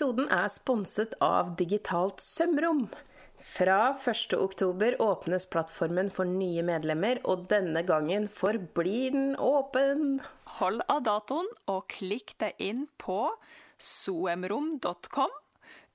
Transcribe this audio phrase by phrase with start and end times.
[0.00, 2.86] episoden er sponset av Digitalt sømrom.
[3.36, 10.22] Fra 1.10 åpnes plattformen for nye medlemmer, og denne gangen forblir den åpen.
[10.56, 13.28] Hold av datoen og klikk deg inn på
[13.76, 15.36] soemrom.com.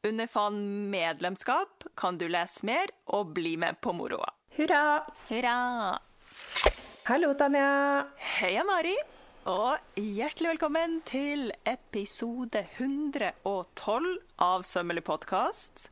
[0.05, 0.61] Under faen
[0.93, 4.29] medlemskap kan du lese mer og bli med på moroa.
[4.53, 5.01] Hurra!
[5.31, 5.57] Hurra!
[7.09, 8.05] Hallo, Tanja.
[8.37, 8.99] Heia, Mari.
[9.45, 14.07] Og hjertelig velkommen til episode 112
[14.41, 15.83] av Sømmelig podkast.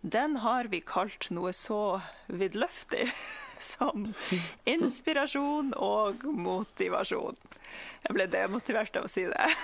[0.00, 1.98] Den har vi kalt noe så
[2.32, 3.10] vidløftig
[3.74, 4.08] som
[4.68, 7.36] inspirasjon og motivasjon.
[8.06, 9.48] Jeg ble demotivert av å si det.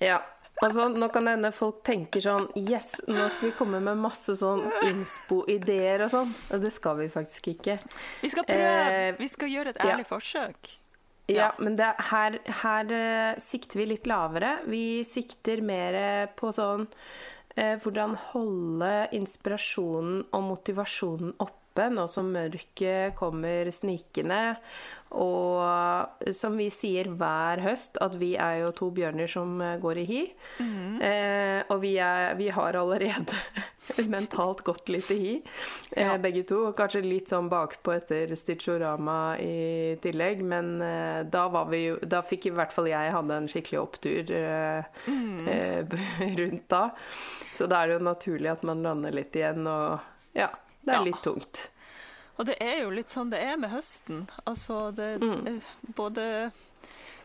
[0.00, 0.22] Ja,
[0.64, 4.32] altså Nå kan det hende folk tenker sånn Yes, nå skal vi komme med masse
[4.40, 6.32] sånn innspo-ideer og sånn.
[6.56, 7.76] Og det skal vi faktisk ikke.
[8.22, 8.70] Vi skal prøve.
[8.94, 9.90] Eh, Vi skal gjøre et ja.
[9.92, 10.72] ærlig forsøk.
[11.30, 14.58] Ja, men det, her, her eh, sikter vi litt lavere.
[14.70, 15.96] Vi sikter mer
[16.38, 16.86] på sånn
[17.56, 24.56] eh, hvordan holde inspirasjonen og motivasjonen oppe nå som mørket kommer snikende.
[25.10, 29.98] Og som vi sier hver høst, at vi er jo to bjørner som eh, går
[29.98, 30.20] i hi.
[31.02, 33.34] eh, og vi, er, vi har allerede
[34.14, 35.32] mentalt gått litt i hi,
[35.96, 36.16] eh, Ja.
[36.22, 36.60] begge to.
[36.68, 40.44] Og kanskje litt sånn bakpå etter Stitchorama i tillegg.
[40.46, 43.80] Men eh, da var vi jo Da fikk i hvert fall jeg hadde en skikkelig
[43.82, 44.84] opptur eh,
[45.56, 45.98] eh,
[46.38, 46.84] rundt da.
[47.52, 49.98] Så da er det jo naturlig at man lander litt igjen, og
[50.38, 50.52] ja,
[50.86, 51.04] det er Ja.
[51.10, 51.66] litt tungt.
[52.40, 54.22] Og det er jo litt sånn det er med høsten.
[54.48, 55.46] Altså det Mm.
[55.46, 56.24] eh, Både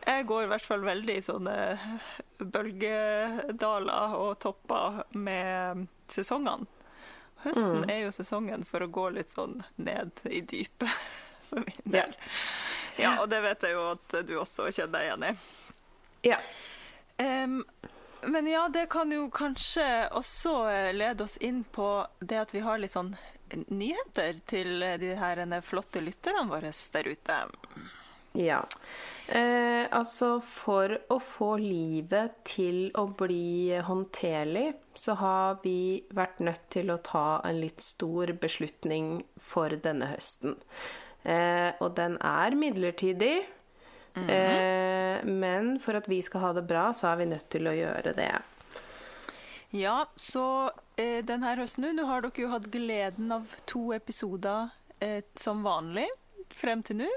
[0.06, 1.54] Jeg går i hvert fall veldig i sånne
[2.86, 6.66] bølgedaler og topper med sesongene.
[7.44, 7.90] Høsten Mm.
[7.90, 10.88] er jo sesongen for å gå litt sånn ned i dypet,
[11.48, 12.14] for min del.
[12.98, 15.36] Ja, og det vet jeg jo at du også kjenner deg igjen i.
[16.30, 16.38] Ja.
[17.18, 17.64] Um,
[18.26, 22.60] men ja, det kan jo kanskje også eh, lede oss inn på det at vi
[22.60, 23.16] har litt sånn
[23.68, 27.38] nyheter til de her eh, flotte lytterne våre der ute.
[28.36, 28.60] Ja.
[29.26, 36.68] Eh, altså, for å få livet til å bli håndterlig, så har vi vært nødt
[36.70, 40.58] til å ta en litt stor beslutning for denne høsten.
[41.24, 43.36] Eh, og den er midlertidig.
[44.16, 47.74] eh, men for at vi skal ha det bra, så er vi nødt til å
[47.74, 48.30] gjøre det.
[49.70, 55.24] Ja, så eh, denne høsten nå, har dere jo hatt gleden av to episoder eh,
[55.34, 56.06] som vanlig
[56.54, 57.10] frem til nå.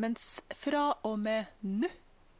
[0.00, 1.88] Mens fra og med nå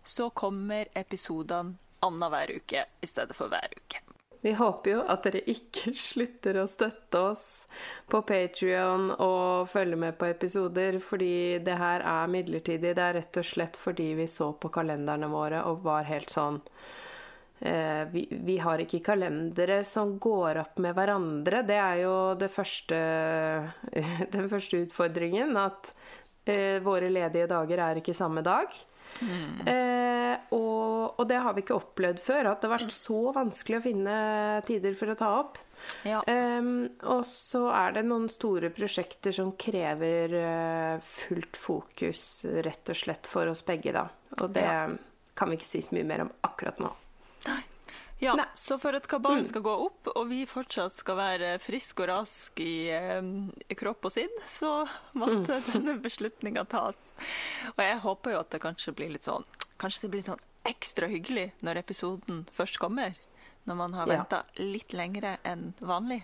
[0.04, 4.00] så kommer episodene annenhver uke i stedet for hver uke.
[4.40, 7.44] Vi håper jo at dere ikke slutter å støtte oss
[8.10, 12.94] på Patrion og følge med på episoder, fordi det her er midlertidig.
[12.96, 16.62] Det er rett og slett fordi vi så på kalenderne våre og var helt sånn
[17.60, 21.62] vi, vi har ikke kalendere som går opp med hverandre.
[21.68, 23.00] Det er jo det første,
[24.36, 25.52] den første utfordringen.
[25.60, 25.92] At
[26.48, 28.72] eh, våre ledige dager er ikke samme dag.
[29.20, 33.80] Eh, og, og det har vi ikke opplevd før, at det har vært så vanskelig
[33.80, 34.14] å finne
[34.68, 35.58] tider for å ta opp.
[36.06, 36.22] Ja.
[36.30, 36.70] Eh,
[37.10, 42.24] og så er det noen store prosjekter som krever eh, fullt fokus,
[42.64, 44.06] rett og slett, for oss begge, da.
[44.40, 44.88] Og det Ja.
[45.36, 46.90] kan vi ikke si så mye mer om akkurat nå.
[48.20, 48.44] Ja, Nei.
[48.54, 52.60] så for at kabalen skal gå opp, og vi fortsatt skal være friske og raske
[52.60, 53.22] i, eh,
[53.72, 54.86] i kropp og sinn, så
[55.16, 57.14] måtte denne beslutninga tas.
[57.76, 59.44] Og jeg håper jo at det kanskje blir litt sånn
[59.80, 63.14] Kanskje det blir litt sånn ekstra hyggelig når episoden først kommer.
[63.64, 64.42] Når man har Ja.
[64.58, 66.22] litt lengre enn vanlig.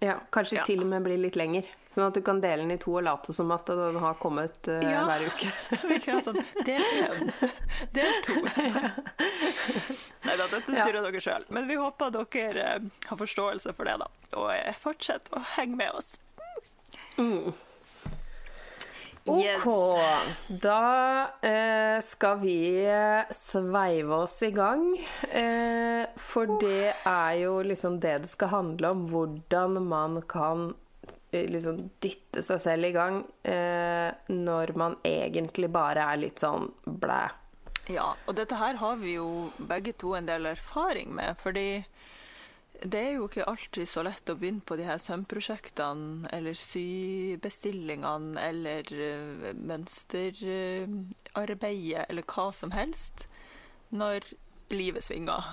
[0.00, 0.64] Ja, Kanskje Ja.
[0.64, 1.66] til og med bli litt lenger.
[1.94, 4.66] Sånn at du kan dele den i to og late som at den har kommet
[4.68, 5.04] uh, Ja.
[5.04, 5.52] hver uke.
[5.90, 7.32] Vi kan sånn del én,
[7.92, 8.34] del to.
[10.26, 11.46] Nei da, dette styrer dere sjøl.
[11.48, 14.08] Men vi håper dere eh, har forståelse for det, da.
[14.36, 16.14] Og eh, fortsett å henge med oss.
[19.30, 19.64] Yes.
[19.68, 20.00] Ok,
[20.62, 22.54] da eh, skal vi
[22.88, 24.86] eh, sveive oss i gang.
[25.28, 29.04] Eh, for det er jo liksom det det skal handle om.
[29.12, 30.70] Hvordan man kan
[31.30, 36.70] eh, liksom dytte seg selv i gang eh, når man egentlig bare er litt sånn
[36.88, 37.26] blæ.
[37.90, 41.84] Ja, og dette her har vi jo begge to en del erfaring med, fordi
[42.80, 48.40] det er jo ikke alltid så lett å begynne på de her sømprosjektene eller sybestillingene
[48.40, 53.28] eller uh, mønsterarbeidet eller hva som helst
[53.90, 54.20] når
[54.72, 55.44] livet svinger.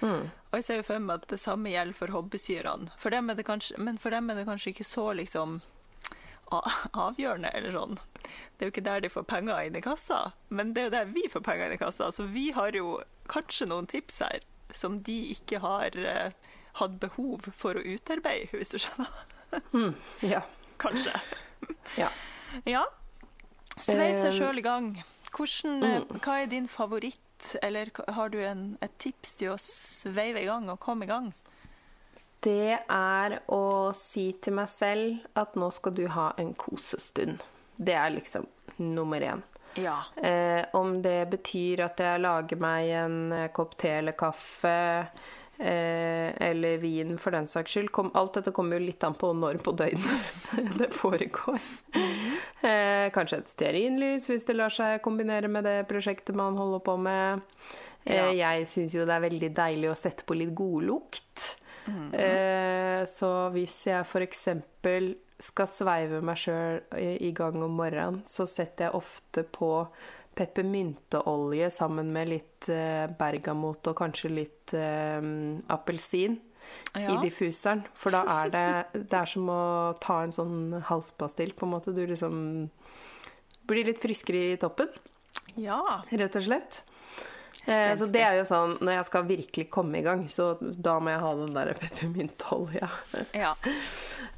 [0.00, 0.30] Mm.
[0.50, 2.86] Og jeg ser jo for meg at det samme gjelder for hobbysyrene.
[2.98, 5.50] For dem er det kanskje, men for dem er det kanskje ikke så liksom
[6.92, 7.98] avgjørende eller sånn.
[8.22, 10.94] Det er jo ikke der de får penger inn i kassa, men det er jo
[10.96, 12.10] der vi får penger inn i kassa.
[12.14, 13.00] Så vi har jo
[13.32, 14.44] kanskje noen tips her
[14.76, 16.32] som de ikke har eh,
[16.80, 19.24] hatt behov for å utarbeide, hvis du skjønner.
[19.72, 19.94] Mm,
[20.24, 20.42] ja.
[20.82, 21.12] Kanskje.
[22.00, 22.08] ja.
[22.68, 22.86] Ja.
[23.80, 24.94] Sveiv seg Eh, sjøl i gang.
[25.32, 26.22] Hvordan, mm.
[26.24, 30.68] hva er din favoritt, eller har du en, et tips til å sveive i gang
[30.70, 31.32] og komme i gang?
[32.42, 37.42] Det er å si til meg selv at nå skal du ha en kosestund.
[37.76, 38.48] Det er liksom
[38.82, 39.42] nummer én.
[39.78, 40.02] Ja.
[40.16, 44.74] Eh, om det betyr at jeg lager meg en eh, kopp te eller kaffe
[45.62, 47.92] eh, eller vin for den saks skyld.
[47.94, 50.34] Kom, alt dette kommer jo litt an på når på døgnet
[50.80, 51.62] det foregår.
[51.94, 56.98] Eh, kanskje et stearinlys hvis det lar seg kombinere med det prosjektet man holder på
[57.06, 57.48] med.
[58.04, 61.52] Eh, jeg syns jo det er veldig deilig å sette på litt godlukt.
[61.88, 64.48] Eh, så hvis jeg f.eks.
[65.42, 69.72] skal sveive meg sjøl i, i gang om morgenen, så setter jeg ofte på
[70.38, 75.20] peppermynteolje sammen med litt eh, bergamot og kanskje litt eh,
[75.74, 76.38] appelsin
[76.96, 77.82] i diffuseren.
[77.98, 79.62] For da er det Det er som å
[80.00, 81.94] ta en sånn halspastill, på en måte.
[81.96, 82.70] Du liksom
[83.68, 84.90] blir litt friskere i toppen,
[85.56, 85.80] ja.
[86.10, 86.82] rett og slett.
[87.66, 90.96] Eh, så det er jo sånn når jeg skal virkelig komme i gang, så da
[90.98, 92.88] må jeg ha den der peppermyntolja.
[93.34, 93.54] ja.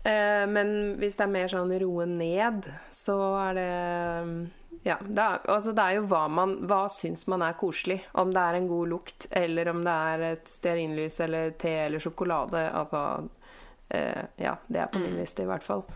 [0.05, 3.69] Eh, men hvis det er mer sånn roe ned, så er det
[4.85, 8.03] Ja, det er, altså det er jo hva man Hva syns man er koselig.
[8.21, 12.05] Om det er en god lukt, eller om det er et stearinlys eller te eller
[12.05, 12.67] sjokolade.
[12.77, 13.00] Altså
[13.97, 15.87] eh, Ja, det er på min liste, i hvert fall.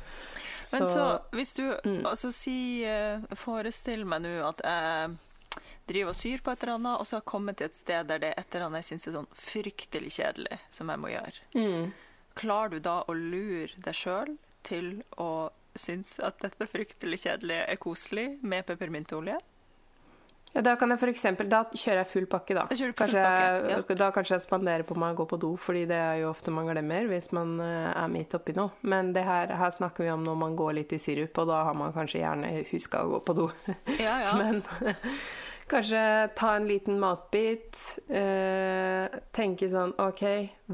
[0.73, 2.07] Men så, Så- hvis du Mm.
[2.07, 5.19] altså si eh, Forestill meg nå at jeg
[5.89, 8.07] driver og syr på et eller annet, og så har jeg kommet til et sted
[8.13, 11.13] der det er et eller annet jeg syns er sånn fryktelig kjedelig, som jeg må
[11.15, 11.47] gjøre.
[11.59, 11.89] mm.
[12.39, 15.31] Klarer du da å lure deg sjøl til å
[15.79, 19.41] synes at dette fryktelig kjedelige er koselig med peppermynteolje?
[20.55, 22.63] Ja, da kan jeg for eksempel, da kjører jeg full pakke, da.
[22.71, 25.51] Du full Kanskje, pakke, jeg- Da kanskje jeg spanderer på meg å gå på do,
[25.61, 28.71] fordi det er jo ofte man glemmer hvis man eh, er midt oppi noe.
[28.83, 31.65] Men det her, her snakker vi om når man går litt i sirup, og da
[31.65, 33.51] har man kanskje gjerne huska å gå på do.
[33.99, 34.33] Ja, ja.
[34.41, 34.63] Men
[35.71, 36.03] kanskje
[36.39, 37.79] ta en liten matbit.
[38.09, 40.23] Eh, tenke sånn OK,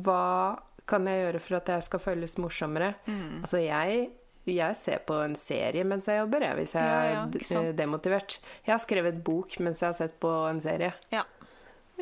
[0.04, 2.94] hva kan jeg gjøre for at jeg skal føles morsommere?
[3.08, 3.40] Mm.
[3.42, 4.10] Altså, jeg
[4.44, 8.34] jeg ser på en serie mens jeg jobber, jeg, hvis jeg Ja, ja, er demotivert.
[8.66, 10.92] Jeg har skrevet bok mens jeg har sett på en serie.
[11.12, 11.24] ja.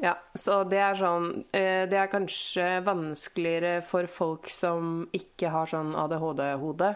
[0.02, 5.68] Ja, så det er sånn eh, Det er kanskje vanskeligere for folk som ikke har
[5.68, 6.94] sånn ADHD-hode.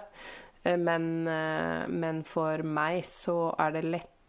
[0.65, 3.85] Eh, Men, eh, men for meg så er det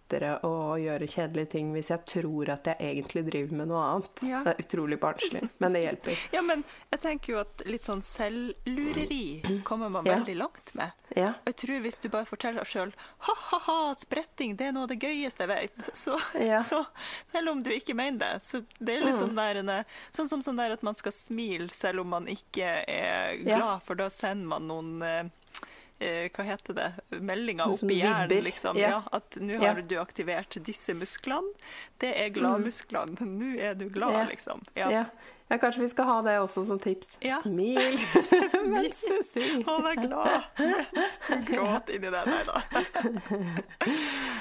[0.08, 4.22] lettere å gjøre kjedelige ting hvis jeg tror at jeg egentlig driver med noe annet.
[4.24, 4.40] Ja.
[4.46, 6.22] Det er utrolig barnslig, men det hjelper.
[6.36, 6.64] ja, men
[6.94, 10.16] jeg tenker jo at litt sånn selvlureri kommer man Ja.
[10.20, 10.92] veldig langt med.
[11.16, 11.34] Ja.
[11.44, 12.94] Og jeg tror hvis du bare forteller deg sjøl
[13.28, 16.18] ha-ha-ha, spretting, det er noe av det gøyeste jeg vet, så,
[16.68, 16.84] så
[17.34, 19.66] selv om du ikke mener det, så det er litt sånn der en-
[20.16, 23.96] Sånn som sånn der at man skal smile selv om man ikke er glad, for
[24.00, 25.24] da sender man noen eh,
[26.00, 26.88] hva heter det,
[27.66, 28.78] opp i hjernen, liksom.
[28.78, 28.90] Ja.
[28.90, 29.04] Ja.
[29.12, 29.72] at nå Ja.
[29.74, 31.54] har du aktivert disse musklene.
[31.98, 33.18] Det er gladmusklene.
[33.26, 34.26] Nå er du glad, Ja.
[34.30, 34.62] liksom.
[34.76, 34.92] Ja.
[34.92, 35.06] Ja.
[35.50, 37.18] ja, kanskje vi skal ha det også som tips.
[37.22, 37.40] Ja.
[37.42, 37.98] Smil
[38.68, 39.66] mens du synger.
[39.74, 40.42] Og vær glad
[40.94, 42.26] mens du gråter inni det.
[42.28, 42.62] Nei da.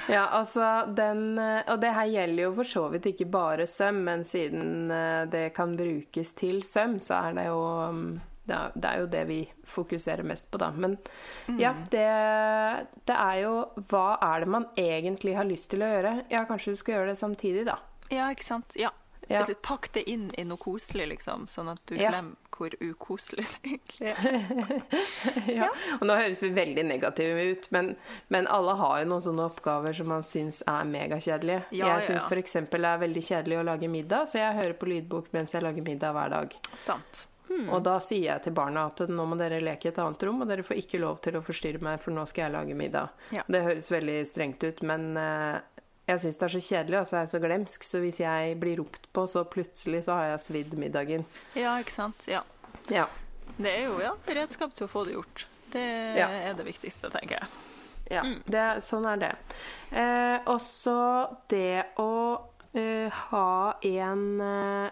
[0.09, 4.05] Ja, altså den eh, Og det her gjelder jo for så vidt ikke bare søm,
[4.07, 7.59] men siden eh, det kan brukes til søm, så er det jo
[7.91, 10.71] mm, det er, det jo det vi fokuserer mest på, da.
[10.71, 10.97] Men
[11.59, 12.07] ja, det,
[13.09, 13.55] det er jo
[13.91, 16.15] Hva er det man egentlig har lyst til å gjøre?
[16.33, 17.81] Ja, kanskje du skal gjøre det samtidig, da.
[18.13, 18.79] Ja, ikke sant?
[18.79, 18.93] Ja.
[19.29, 19.43] Ja.
[19.63, 22.13] Pakk det inn i noe koselig, liksom, sånn at du Ja.
[22.13, 25.51] glemmer hvor ukoselig det egentlig er.
[25.59, 25.69] ja.
[25.99, 27.91] Og nå høres vi veldig negative ut, men,
[28.33, 31.67] men alle har jo noen sånne oppgaver som man syns er megakjedelige.
[31.77, 32.29] Ja, jeg syns ja, ja.
[32.31, 32.57] f.eks.
[32.71, 35.85] det er veldig kjedelig å lage middag, så jeg hører på lydbok mens jeg lager
[35.85, 36.61] middag hver dag.
[36.79, 37.27] Sant.
[37.71, 40.43] Og da sier jeg til barna at nå må dere leke i et annet rom,
[40.45, 43.09] og dere får ikke lov til å forstyrre meg, for nå skal jeg lage middag.
[43.33, 43.43] Ja.
[43.49, 45.59] Det høres veldig strengt ut, men eh,
[46.07, 48.57] jeg syns det er så kjedelig, og så er jeg så glemsk, så hvis jeg
[48.63, 51.25] blir ropt på, så plutselig så har jeg svidd middagen.
[51.59, 52.27] Ja, ikke sant.
[52.31, 52.43] Ja.
[52.93, 53.07] Ja.
[53.57, 55.47] Det er jo ja, redskap til å få det gjort.
[55.73, 55.87] Det
[56.19, 56.29] Ja.
[56.29, 57.49] er det viktigste, tenker jeg.
[58.11, 59.33] Ja, det, er- sånn er det.
[59.91, 60.93] Eh, også
[61.51, 62.39] det å
[62.77, 64.91] eh, ha en eh,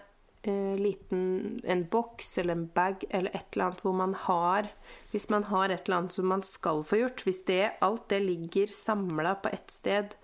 [0.48, 4.68] eh, liten en boks eller en bag eller et eller annet hvor man har
[5.12, 8.20] Hvis man har et eller annet som man skal få gjort, hvis det, alt det
[8.24, 10.16] ligger samla på ett sted,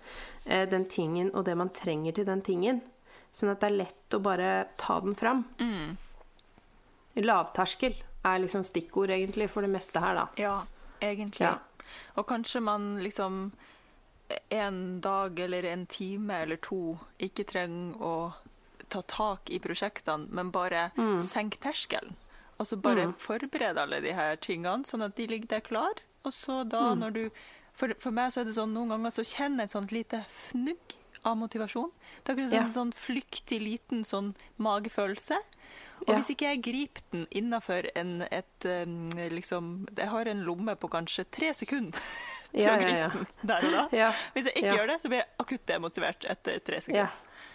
[0.45, 2.81] eh, den tingen og det man trenger til den tingen,
[3.31, 5.45] sånn at det er lett å bare ta den fram.
[7.15, 7.95] Lavterskel
[8.27, 10.27] er liksom stikkord egentlig for det meste her, da.
[10.35, 10.57] Ja,
[10.99, 11.47] egentlig.
[11.47, 11.57] Ja.
[12.19, 13.51] Og kanskje man liksom
[14.49, 18.15] en dag eller en time eller to ikke trenger å
[18.91, 21.17] ta tak i prosjektene, men bare Mm.
[21.23, 22.13] senke terskelen.
[22.59, 25.93] Altså bare forberede alle de her tingene, sånn at de ligger der klar.
[26.25, 26.69] Og så Mm.
[26.69, 27.29] da når du
[27.73, 30.25] For, for meg så er det sånn noen ganger så kjenner jeg et sånt lite
[30.27, 30.93] fnugg
[31.23, 31.89] av motivasjon.
[32.25, 32.67] Det er akkurat sånn, Ja.
[32.67, 35.37] sånn flyktig liten sånn magefølelse.
[36.01, 36.15] Og Ja.
[36.17, 40.89] hvis ikke jeg griper den innafor en et um, liksom Jeg har en lomme på
[40.89, 41.93] kanskje tre sekunder
[42.53, 44.11] til Ja, å gripe den der og da.
[44.35, 47.09] Hvis jeg ikke gjør det, så blir jeg akutt demotivert etter tre sekunder.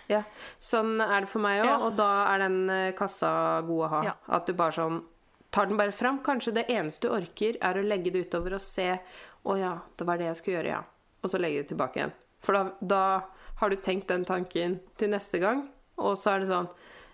[0.08, 0.22] Ja.
[0.62, 1.76] Sånn er det for meg òg, Ja.
[1.86, 4.02] og da er den eh, kassa god å ha.
[4.04, 4.14] Ja.
[4.28, 5.02] At du bare sånn
[5.50, 6.18] tar den bare fram.
[6.22, 8.98] Kanskje det eneste du orker, er å legge det utover og se
[9.46, 10.80] Å ja, det var det jeg skulle gjøre, ja.
[11.22, 12.12] Og så legge det tilbake igjen.
[12.42, 13.20] For da, da
[13.60, 16.68] har du tenkt den tanken til neste gang, og så er det sånn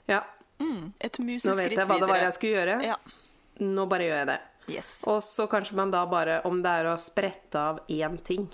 [0.08, 0.22] Ja,
[0.62, 2.74] Mm, et nå vet jeg hva det var jeg skulle gjøre.
[2.86, 2.96] Ja.
[3.60, 4.40] Nå bare gjør jeg det.
[4.70, 4.90] Yes.
[5.10, 8.44] Og så kanskje man da bare, om det er å sprette av én ting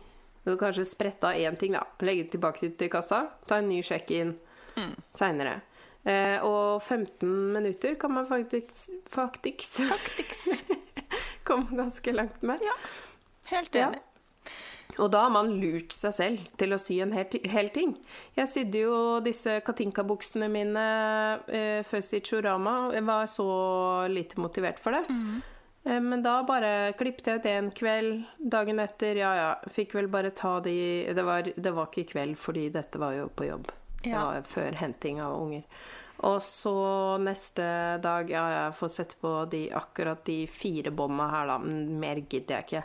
[0.49, 1.85] så Kanskje sprette av én ting, da.
[2.00, 3.26] Legge det tilbake til kassa.
[3.47, 4.35] Ta en ny sjekk inn
[4.78, 4.93] Mm.
[5.19, 5.61] seinere.
[6.07, 9.81] Eh, og 15 minutter kan man faktisk faktisk,
[11.45, 12.61] komme ganske langt med.
[12.62, 12.76] Ja.
[13.50, 13.88] Helt Ja.
[13.88, 13.99] enig.
[14.99, 17.97] Og da har man lurt seg selv til å sy en hel, hel ting.
[18.37, 20.87] Jeg sydde jo disse Katinka-buksene mine
[21.47, 22.93] eh, først i Chorama.
[22.95, 25.05] Jeg var så lite motivert for det.
[25.11, 25.40] Eh,
[25.85, 28.25] men da bare klippet jeg ut en kveld.
[28.38, 29.50] Dagen etter, ja ja.
[29.73, 30.75] Fikk vel bare ta de
[31.14, 33.70] Det var, det var ikke i kveld, fordi dette var jo på jobb.
[34.02, 34.25] Det Ja.
[34.25, 35.62] var før henting av unger.
[36.26, 41.47] Og så neste dag, ja, jeg får sette på de, akkurat de fire bånda her,
[41.47, 41.58] da.
[41.58, 42.85] Men mer gidder jeg ikke.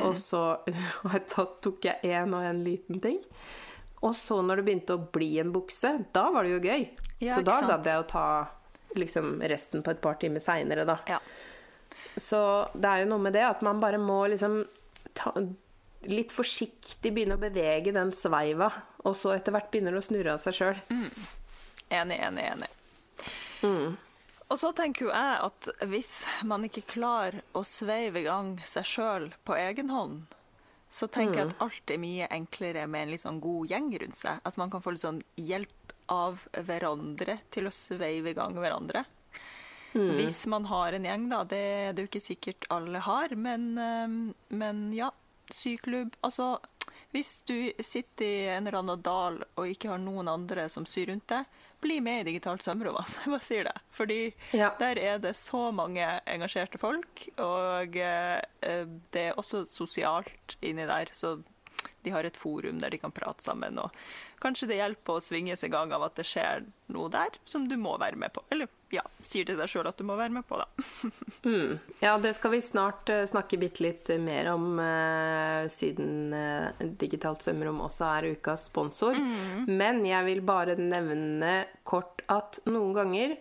[0.00, 0.42] Og så
[1.04, 3.20] og da tok jeg én og en liten ting.
[4.02, 6.88] Og så når det begynte å bli en bukse, da var det jo gøy.
[7.20, 8.26] Ja, så da gadd jeg å ta
[8.96, 10.98] liksom resten på et par timer seinere, da.
[11.08, 11.18] Ja.
[12.16, 12.40] Så
[12.74, 14.60] det er jo noe med det at man bare må liksom
[15.18, 15.32] ta,
[16.06, 18.70] litt forsiktig begynne å bevege den sveiva,
[19.04, 20.80] og så etter hvert begynner det å snurre av seg sjøl.
[21.90, 22.70] Enig, enig, enig.
[23.64, 23.96] Mm.
[24.52, 26.12] Og så tenker jo jeg at hvis
[26.46, 30.34] man ikke klarer å sveive i gang seg sjøl på egen hånd,
[30.94, 31.54] så tenker jeg Mm.
[31.56, 34.38] at alt er mye enklere med en litt sånn god gjeng rundt seg.
[34.44, 39.04] At man kan få litt sånn hjelp av hverandre til å sveive i gang hverandre.
[39.94, 40.14] Mm.
[40.18, 41.42] Hvis man har en gjeng, da.
[41.44, 41.58] Det
[41.88, 44.16] er det jo ikke sikkert alle har, men, eh,
[44.56, 45.10] men ja.
[45.52, 46.14] Syklubb.
[46.24, 46.54] Altså,
[47.12, 51.10] hvis du sitter i en eller annen dal og ikke har noen andre som syr
[51.12, 51.44] rundt deg,
[51.84, 53.20] bli med i Digitalt sømrom, altså.
[53.26, 53.74] Jeg bare sier det.
[53.92, 54.18] Fordi
[54.56, 54.70] Ja.
[54.80, 58.40] der er det så mange engasjerte folk, og eh,
[59.12, 61.12] det er også sosialt inni der.
[61.12, 61.36] Så
[62.04, 63.92] de har et forum der de kan prate sammen, og
[64.44, 67.64] kanskje det hjelper å svinge seg i gang av at det skjer noe der som
[67.68, 68.42] du må være med på.
[68.52, 70.68] Eller ja, sier til deg sjøl at du må være med på, da.
[71.44, 71.74] Mm.
[72.00, 77.44] Ja, det skal vi snart uh, snakke bitte litt mer om, uh, siden uh, Digitalt
[77.44, 79.18] svømmerom også er ukas sponsor.
[79.68, 83.36] Men jeg vil bare nevne kort at noen ganger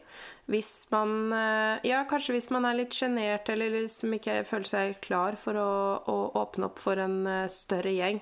[0.52, 4.98] hvis man eh, Ja, kanskje hvis man er litt sjenert eller liksom ikke føler seg
[5.06, 5.70] klar for å,
[6.10, 8.20] å åpne opp for en eh, større gjeng,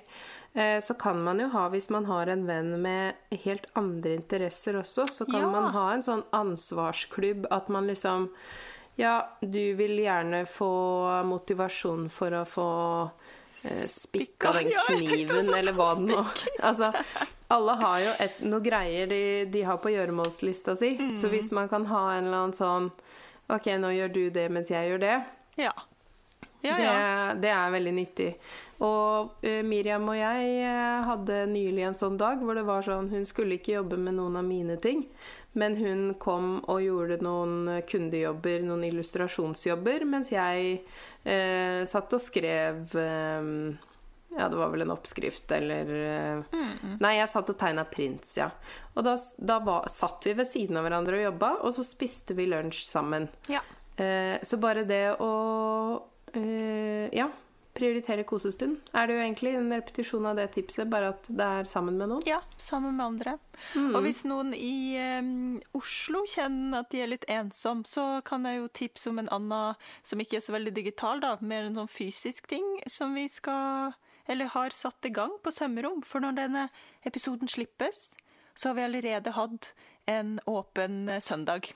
[0.54, 4.78] eh, så kan man jo ha, hvis man har en venn med helt andre interesser
[4.82, 5.50] også, så kan Ja.
[5.50, 8.30] man ha en sånn ansvarsklubb at man liksom
[9.00, 12.66] ja, du vil gjerne få motivasjon for å få
[13.64, 16.24] spikka den kniven, ja, eller hva det nå
[16.70, 16.92] Altså,
[17.52, 19.22] alle har jo et, noe greier de,
[19.54, 20.96] de har på gjøremålslista si.
[21.20, 21.32] Så Mm.
[21.36, 22.92] hvis man kan ha en eller annen sånn
[23.52, 25.16] OK, nå gjør du det mens jeg gjør det.
[25.60, 25.74] Ja.
[26.62, 27.34] Ja, det, ja.
[27.42, 28.28] det er veldig nyttig.
[28.86, 33.10] Og uh, Miriam og jeg eh, hadde nylig en sånn dag hvor det var sånn
[33.12, 35.04] Hun skulle ikke jobbe med noen av mine ting,
[35.54, 40.78] men hun kom og gjorde noen kundejobber, noen illustrasjonsjobber, mens jeg
[41.24, 43.50] eh, satt og skrev eh,
[44.38, 46.62] ja, det var vel en oppskrift, eller eh,
[47.04, 48.48] Nei, jeg satt og tegna prints, ja.
[48.96, 52.38] Og da, da var, satt vi ved siden av hverandre og jobba, og så spiste
[52.38, 53.28] vi lunsj sammen.
[53.52, 53.64] ja.
[54.00, 55.32] Eh, så bare det å
[56.32, 57.28] eh, ja,
[57.78, 61.70] prioritere kosestund er det jo egentlig en repetisjon av det tipset, bare at det er
[61.70, 62.26] sammen med noen.
[62.28, 63.38] Ja, sammen med andre.
[63.94, 68.60] Og hvis noen i um, Oslo kjenner at de er litt ensom, så kan jeg
[68.60, 71.92] jo tipse om en annen som ikke er så veldig digital, da, mer en sånn
[71.92, 73.94] fysisk ting som vi skal
[74.32, 76.04] eller har satt i gang på Sømmerom.
[76.08, 76.68] For når denne
[77.08, 78.12] episoden slippes,
[78.56, 79.72] så har vi allerede hatt
[80.10, 81.72] en åpen søndag.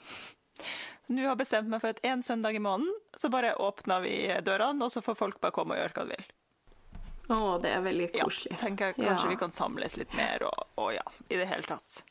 [1.14, 4.82] Nå har bestemt meg for at én søndag i måneden så bare åpner vi dørene,
[4.88, 6.26] og så får folk bare komme og gjøre hva de vil.
[7.36, 8.52] Å, det er veldig koselig.
[8.54, 9.32] Ja, tenker jeg kanskje Ja.
[9.34, 12.04] vi kan samles litt mer, og, og ja, i det hele tatt.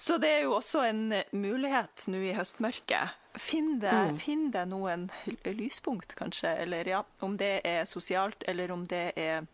[0.00, 1.02] Så det er jo også en
[1.36, 3.16] mulighet nå i høstmørket.
[3.36, 5.10] Finn deg, finn deg noen
[5.44, 6.54] lyspunkt, kanskje.
[6.64, 9.44] Eller ja, om det er sosialt, eller om det er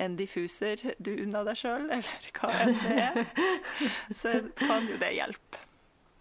[0.00, 3.20] en diffuser du unna deg sjøl, eller hva enn det er,
[4.22, 4.32] så
[4.64, 5.60] kan jo det hjelpe.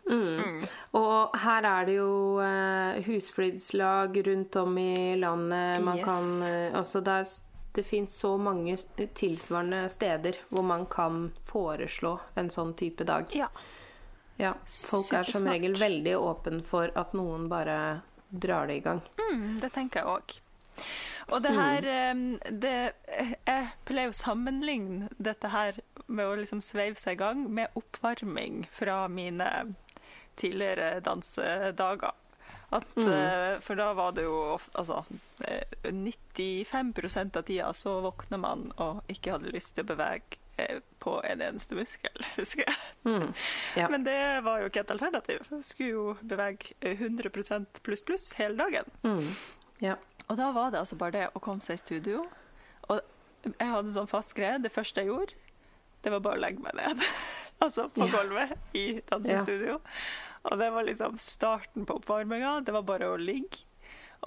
[0.10, 0.66] Mm.
[1.00, 5.82] Og her er det jo eh, husflidslag rundt om i landet.
[5.86, 6.06] Man Yes.
[6.06, 7.30] kan eh, Altså, det, er,
[7.78, 8.76] det fins så mange
[9.16, 13.26] tilsvarende steder hvor man kan foreslå en sånn type dag.
[13.36, 13.48] Ja.
[14.42, 14.56] Ja,
[14.90, 18.02] folk er som regel veldig åpen for at noen bare
[18.34, 19.02] drar det i gang.
[19.22, 20.34] Mm, det tenker jeg òg.
[21.32, 22.72] Og det her eh, det,
[23.46, 28.66] Jeg pleier å sammenligne dette her med å liksom sveive seg i gang med oppvarming
[28.74, 29.48] fra mine
[30.40, 32.14] tidligere dansedager.
[32.74, 35.04] At, eh, for da var det jo Altså
[35.46, 40.80] eh, 95% av tida så våkner man og ikke hadde lyst til å bevege eh,
[41.04, 42.80] på en eneste muskel, husker jeg.
[43.06, 43.28] Mm.
[43.78, 43.90] Ja.
[43.94, 45.46] Men det var jo ikke et alternativ.
[45.52, 48.90] Jeg skulle jo bevege eh, 100% pluss pluss hele dagen.
[49.06, 49.30] Mm.
[49.84, 50.00] ja.
[50.32, 52.22] Og da var det altså bare det å komme seg i studio.
[52.88, 53.02] Og
[53.44, 54.56] jeg hadde sånn fast greie.
[54.64, 55.36] Det første jeg gjorde,
[56.04, 57.04] det var bare å legge meg ned.
[57.64, 58.12] altså på Ja.
[58.18, 59.80] gulvet i dansestudio.
[60.46, 62.58] Og det var liksom starten på oppvarminga.
[62.66, 63.64] Det var bare å ligge.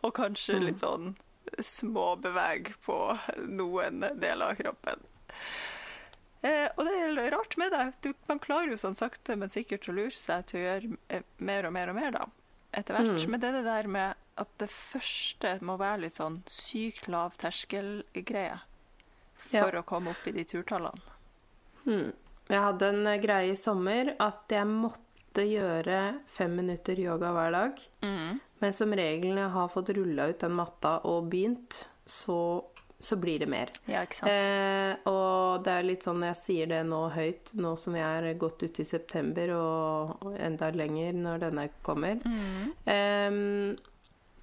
[0.02, 0.64] Og kanskje Mm.
[0.66, 1.16] litt sånn
[1.60, 2.96] småbeveg på
[3.48, 5.00] noen deler av kroppen.
[6.42, 7.84] Eh, og det er rart med det.
[8.02, 11.22] Du, man klarer jo sånn sakte, men sikkert å lure seg til å gjøre eh,
[11.38, 12.26] mer og mer og mer, da.
[12.76, 13.16] Etter hvert.
[13.24, 13.30] Mm.
[13.32, 17.32] Men det er det der med at det første må være litt sånn sykt lav
[17.40, 18.60] terskelgreie
[19.46, 19.80] for Ja.
[19.80, 21.00] å komme opp i de turtallene.
[21.86, 22.12] Mm.
[22.48, 25.98] Jeg hadde en eh, greie i sommer at jeg måtte gjøre
[26.32, 27.80] fem minutter yoga hver dag.
[28.62, 32.38] Men som regel jeg har fått rulla ut den matta og begynt, så,
[33.02, 33.68] så blir det mer.
[33.90, 34.30] Ja, ikke sant?
[34.32, 38.38] Eh, og det er litt sånn jeg sier det nå høyt, nå som jeg er
[38.40, 42.72] godt ute i september og og enda lenger når denne kommer Mm.
[42.86, 43.76] Eh,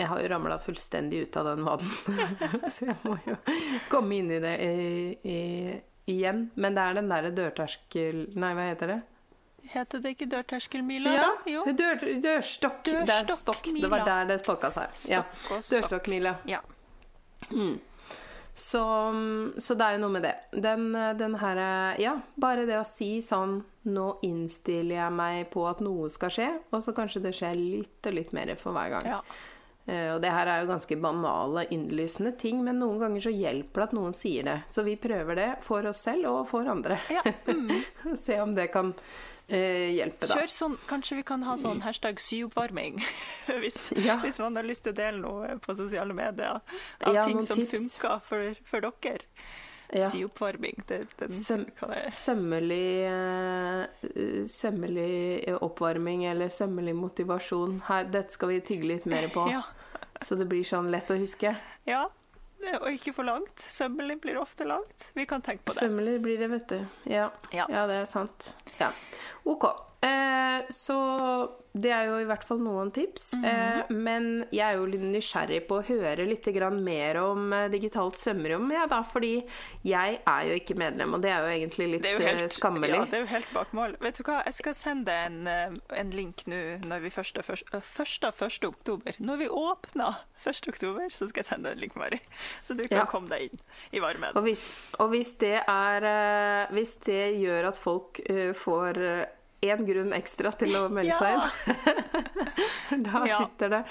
[0.04, 1.92] Jeg har jo ramla fullstendig ut av den vannen,
[2.74, 3.36] så jeg må jo
[3.92, 5.38] komme inn i det i, i,
[6.10, 6.46] igjen.
[6.56, 8.26] Men det er den derre dørterskel...
[8.36, 9.00] Nei, hva heter det?
[9.74, 11.30] Heter det ikke dørterskelmila, Ja?
[11.48, 11.64] Jo.
[11.72, 12.84] dør, dørstokk.
[12.84, 13.70] Det er stokk.
[13.80, 14.92] Det var der det stokka seg.
[15.12, 15.24] Ja.
[15.24, 15.72] Stokk og stokk.
[15.78, 16.36] Dørstokkmila.
[16.50, 16.60] Ja.
[17.52, 17.78] Mm.
[18.56, 18.82] Så,
[19.58, 20.34] så det er jo noe med det.
[20.62, 21.62] Den, den her
[22.02, 26.46] Ja, bare det å si sånn Nå innstiller jeg meg på at noe skal skje,
[26.72, 29.10] og så kanskje det skjer litt og litt mer for hver gang.
[29.18, 29.24] ja.
[29.86, 33.82] Eh, Og det her er jo ganske banale, innlysende ting, men noen ganger så hjelper
[33.84, 34.58] det at noen sier det.
[34.72, 37.00] Så vi prøver det for oss selv og for andre.
[37.12, 37.24] ja.
[37.54, 38.16] Mm.
[38.18, 38.94] Se om det kan
[39.50, 40.36] eh, hjelpe, da.
[40.40, 43.02] Kjør sånn, Kanskje vi kan ha sånn hashtag syoppvarming,
[43.62, 44.16] hvis, Ja.
[44.24, 46.62] hvis man har lyst til å dele noe på sosiale medier
[47.04, 47.72] av Ja, ting som tips.
[48.00, 49.28] funker for, for dere.
[49.94, 50.08] Ja.
[50.10, 51.68] Syoppvarming, den Søm-
[52.12, 57.80] Sømmelig, eh, sømmelig oppvarming eller sømmelig motivasjon.
[57.88, 59.62] Her, dette skal vi tygge litt mer på, Ja.
[60.22, 61.56] så det blir sånn lett å huske.
[61.86, 62.08] ja.
[62.80, 63.60] Og ikke for langt.
[63.68, 65.10] Sømmelig blir ofte langt.
[65.18, 65.82] Vi kan tenke på det.
[65.82, 66.86] Sømmelig blir det, vet du.
[67.12, 67.66] Ja, Ja.
[67.68, 68.54] ja det er sant.
[68.80, 68.88] Ja.
[69.44, 69.66] OK.
[70.04, 70.96] Eh, så
[71.74, 73.32] det er jo i hvert fall noen tips.
[73.34, 73.46] Mhm.
[73.50, 77.70] eh, men jeg er jo litt nysgjerrig på å høre litt grann mer om eh,
[77.74, 79.32] digitalt svømmerom, ja, da, fordi
[79.88, 82.92] jeg er jo ikke medlem, og det er jo egentlig litt jo eh, helt, skammelig.
[82.94, 83.96] Ja, det er jo helt bak mål.
[84.04, 87.82] Vet du hva, jeg skal sende deg en, en link nå når vi første, første,
[87.82, 89.18] første, første oktober.
[89.24, 90.68] Når vi åpner 1.
[90.70, 92.20] oktober, så skal jeg sende deg en link, Mari.
[92.62, 93.06] Så du kan Ja.
[93.10, 93.64] komme deg inn
[93.96, 94.36] i varmen.
[94.38, 94.68] Og hvis,
[95.00, 96.06] og hvis det er
[96.74, 98.20] Hvis det gjør at folk
[98.60, 99.00] får
[99.64, 101.20] én grunn ekstra til å melde Ja.
[101.20, 101.74] seg
[102.94, 103.38] inn, da Ja.
[103.44, 103.82] sitter det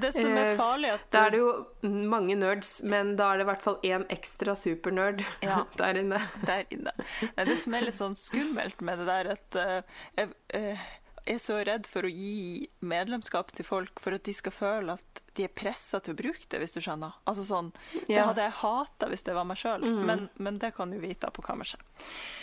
[0.00, 1.50] Det som er Eh, farlig, at Da er det jo
[1.82, 5.64] mange nerds, men da er det i hvert fall én ekstra supernerd Ja.
[5.80, 6.20] der inne.
[6.46, 6.92] der inne.
[7.36, 9.82] Nei, det som er litt sånn skummelt med det der, at uh,
[10.16, 10.86] jeg eh,
[11.26, 15.22] er så redd for å gi medlemskap til folk for at de skal føle at
[15.36, 17.16] de er pressa til å bruke det, hvis du skjønner.
[17.28, 17.72] Altså sånn,
[18.06, 20.04] Det hadde jeg hata hvis det var meg sjøl, Mm.
[20.06, 21.80] men, men det kan du vite på kammerset.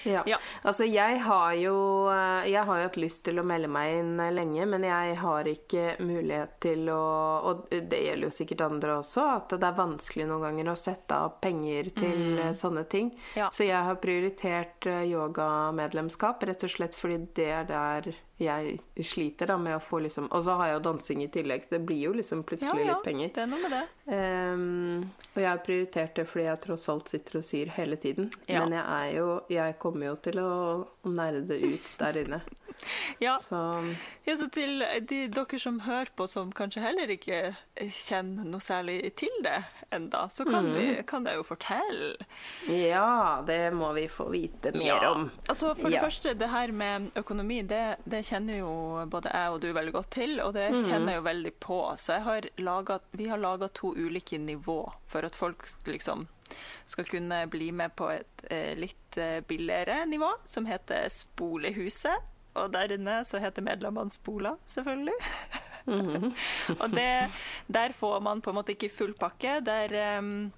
[0.03, 0.23] Ja.
[0.27, 0.37] Ja.
[0.63, 4.31] Altså, jeg har jo eh, Jeg har hatt lyst til å melde meg inn eh,
[4.35, 7.03] lenge, men jeg har ikke mulighet til å
[7.49, 11.15] Og det gjelder jo sikkert andre også, at det er vanskelig noen ganger å sette
[11.15, 12.53] av penger til mm.
[12.57, 13.13] sånne ting.
[13.37, 13.49] Ja.
[13.53, 19.47] Så jeg har prioritert eh, yogamedlemskap, rett og slett fordi det er der jeg sliter
[19.47, 21.67] da med å få liksom Og så har jeg jo dansing i tillegg.
[21.69, 23.29] Det blir jo liksom plutselig litt penger.
[23.35, 23.83] det er noe med det.
[24.07, 28.31] Um, og jeg har prioritert det fordi jeg tross alt sitter og syr hele tiden.
[28.49, 28.63] Ja.
[28.65, 30.51] Men jeg er jo Jeg kommer jo til å
[31.05, 32.41] nerde ut der inne.
[33.21, 33.55] Ja, Så
[34.25, 37.53] ja, så til de, dere som hører på som kanskje heller ikke
[37.93, 39.59] kjenner noe særlig til det
[39.93, 40.73] enda, så kan, Mm.
[40.73, 42.15] vi, kan jeg jo fortelle.
[42.67, 45.29] ja, det må vi få vite mer om.
[45.47, 46.01] Altså For det Ja.
[46.03, 50.09] første, det her med økonomi, det, det kjenner jo både jeg og du veldig godt
[50.11, 50.83] til, og det Mhm.
[50.87, 51.79] kjenner jeg jo veldig på.
[51.99, 56.27] Så har laget, vi har laga to ulike nivå for at folk liksom
[56.85, 62.17] skal kunne bli med på et eh, litt eh, billigere nivå, som heter Spolehuset.
[62.55, 65.15] Og der inne så heter medlemmene Spola, selvfølgelig.
[66.81, 67.29] og det,
[67.67, 69.59] der får man på en måte ikke full pakke.
[69.65, 70.51] Der um,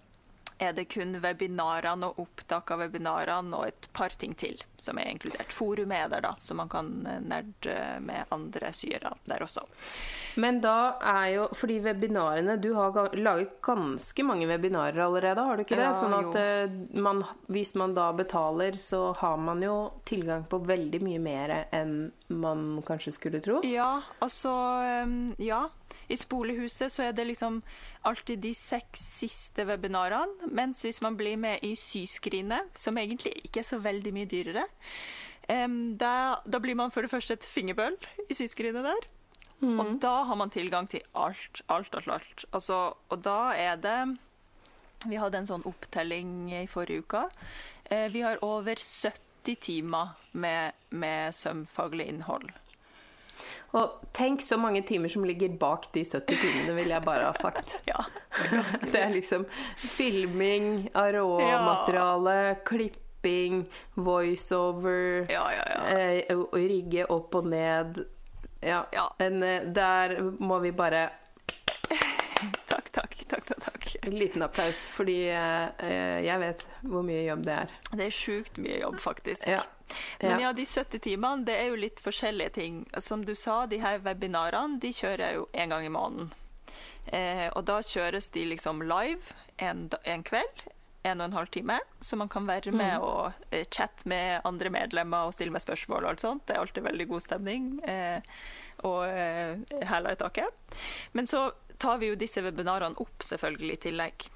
[0.57, 5.09] er det kun webinarene og opptak av webinarene og et par ting til som er
[5.11, 5.53] inkludert.
[5.55, 9.65] Forumet er der, da, så man kan eh, nerde med andre syere der også.
[10.41, 15.63] Men da er jo Fordi webinarene Du har laget ganske mange webinarer allerede, har du
[15.63, 15.85] ikke det?
[15.85, 19.75] Ja, sånn at uh, man, hvis man da betaler, så har man jo
[20.07, 21.95] tilgang på veldig mye mer enn
[22.27, 23.61] man kanskje skulle tro.
[23.67, 24.53] Ja, altså
[25.41, 25.65] Ja.
[26.11, 27.61] I Spolehuset så er det liksom
[28.05, 30.49] alltid de seks siste webinarene.
[30.53, 34.65] Mens hvis man blir med i Syskrinet, som egentlig ikke er så veldig mye dyrere,
[35.49, 37.97] um, da, da, blir man for det første et fingerbøl
[38.29, 39.09] i Syskrinet der.
[39.61, 39.79] Mm.
[39.79, 42.11] Og da har man tilgang til alt, alt, alt.
[42.19, 42.45] alt.
[42.51, 43.99] Altså, og da er det
[45.05, 47.25] Vi hadde en sånn opptelling i forrige uke.
[47.91, 52.49] Uh, vi har over 70 timer med, med sømfaglig innhold.
[53.75, 57.33] Og tenk så mange timer som ligger bak de 70 timene, vil jeg bare ha
[57.39, 57.79] sagt.
[57.91, 58.05] ja,
[58.91, 59.45] det er liksom
[59.81, 62.55] filming av råmateriale, ja.
[62.67, 65.85] klipping, voiceover, ja, ja, ja.
[65.97, 68.05] Eh, rigge opp og ned.
[68.65, 68.85] Ja.
[69.19, 71.09] En, eh, der må vi bare
[72.65, 73.45] Takk, takk, takk.
[73.61, 73.94] takk.
[74.05, 77.73] En liten applaus, fordi eh, jeg vet hvor mye jobb det er.
[77.91, 79.47] Det er sjukt mye jobb, faktisk.
[79.49, 79.63] Ja.
[80.21, 82.79] Men ja, de 70 timene, det er jo litt forskjellige ting.
[83.01, 86.31] Som du sa, de her webinarene, de kjører jeg jo en gang i måneden.
[87.13, 90.65] Eh, og da kjøres de liksom live en, en, kveld.
[91.05, 93.03] En og en halv time, så man kan være med mm.
[93.05, 96.47] og eh, chatte med andre medlemmer og stille med spørsmål og alt sånt.
[96.47, 97.67] Det er alltid veldig god stemning.
[97.85, 98.39] Eh,
[98.85, 100.79] og eh, hæla i taket.
[101.13, 104.27] Men så tar vi jo disse webinarene opp selvfølgelig i tillegg.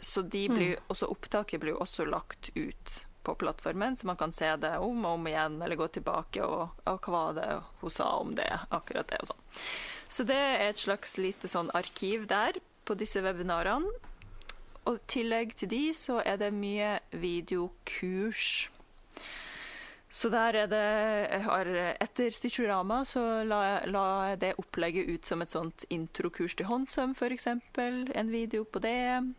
[0.00, 0.88] Så blir, mm.
[0.92, 5.04] også opptaket blir jo også lagt ut på plattformen, så man kan se det om
[5.04, 7.46] og om igjen, eller gå tilbake og, og hva var det
[7.80, 9.40] hun sa om det, akkurat det og sånn.
[10.08, 13.90] Så det er et slags lite sånn arkiv der på disse webinarene.
[14.86, 18.68] Og i tillegg til de så er det mye videokurs.
[20.16, 21.68] Så der er det har,
[22.00, 27.12] Etter Stitchorama så la, la jeg det opplegget ut som et sånt introkurs til håndsøm,
[27.12, 27.50] f.eks.
[27.76, 29.34] En video på det.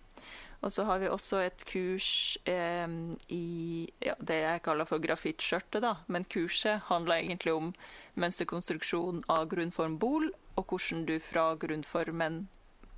[0.62, 2.86] Og så har vi også et kurs eh,
[3.34, 5.96] i ja, det jeg kaller for grafittskjørtet, da.
[6.08, 7.74] Men kurset handler egentlig om
[8.18, 12.44] mønsterkonstruksjon av grunnform bol, og hvordan du fra grunnformen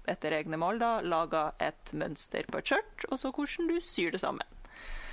[0.10, 4.16] etter egne mål da, lager et mønster på et skjørt, og så hvordan du syr
[4.16, 4.59] det sammen.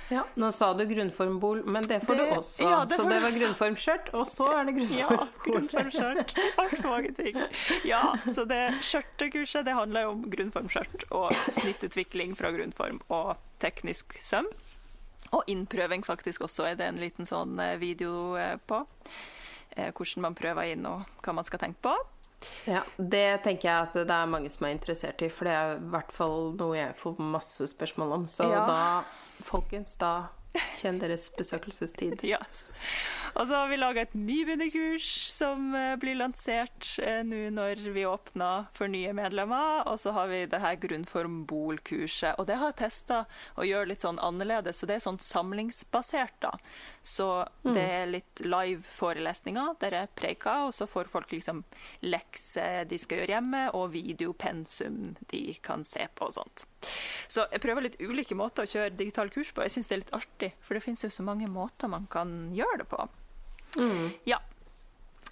[0.09, 2.63] Ja, Nå sa du grunnformbol, men det får det, du også.
[2.63, 5.17] Ja, det så det var grunnformskjørt, og så er det grunnformbol.
[5.17, 6.33] Ja, grunnformskjørt.
[6.63, 7.41] Altfor mange ting.
[7.87, 14.15] Ja, så det skjørtekurset det handler jo om grunnformskjørt og snittutvikling fra grunnform og teknisk
[14.23, 14.47] søm.
[15.35, 18.85] Og innprøving faktisk også er det en liten sånn eh, video eh, på.
[19.75, 21.95] Eh, hvordan man prøver inn og hva man skal tenke på.
[22.69, 25.77] Ja, Det tenker jeg at det er mange som er interessert i, for det er
[25.77, 28.27] i hvert fall noe jeg får masse spørsmål om.
[28.31, 28.63] Så ja.
[28.69, 28.81] da
[29.47, 30.29] folkens, da
[30.77, 32.23] kjenn deres besøkelsestid.
[32.27, 32.65] Yes.
[33.37, 38.03] Og så har vi laga et nybegynnerkurs som eh, blir lansert eh, nå når vi
[38.09, 39.85] åpner for nye medlemmer.
[39.87, 42.35] Og så har vi det her grunnform-bol-kurset.
[42.37, 43.21] Og det har jeg testa
[43.55, 44.81] å gjøre litt sånn annerledes.
[44.81, 46.53] Så det er sånn samlingsbasert, da.
[47.07, 47.27] Så
[47.63, 47.73] mm.
[47.77, 51.61] det er litt live forelesninger der jeg preiker, og så får folk liksom
[52.03, 56.67] lekser de skal gjøre hjemme, og videopensum de kan se på og sånt.
[57.31, 59.63] Så jeg prøver litt ulike måter å kjøre digital kurs på.
[59.65, 62.51] Jeg syns det er litt artig, for det finnes jo så mange måter man kan
[62.55, 63.07] gjøre det på.
[63.77, 64.09] Mm.
[64.29, 64.39] Ja.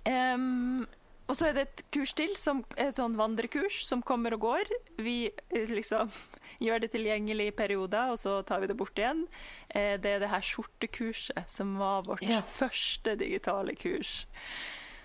[0.06, 0.86] Um,
[1.26, 4.44] og så er det et kurs til, som er et sånn vandrekurs som kommer og
[4.46, 4.70] går.
[5.02, 6.12] Vi eh, liksom
[6.66, 9.26] gjør det tilgjengelig i perioder, og så tar vi det bort igjen.
[9.70, 12.44] Eh, det er det her skjortekurset som var vårt ja.
[12.46, 14.28] første digitale kurs.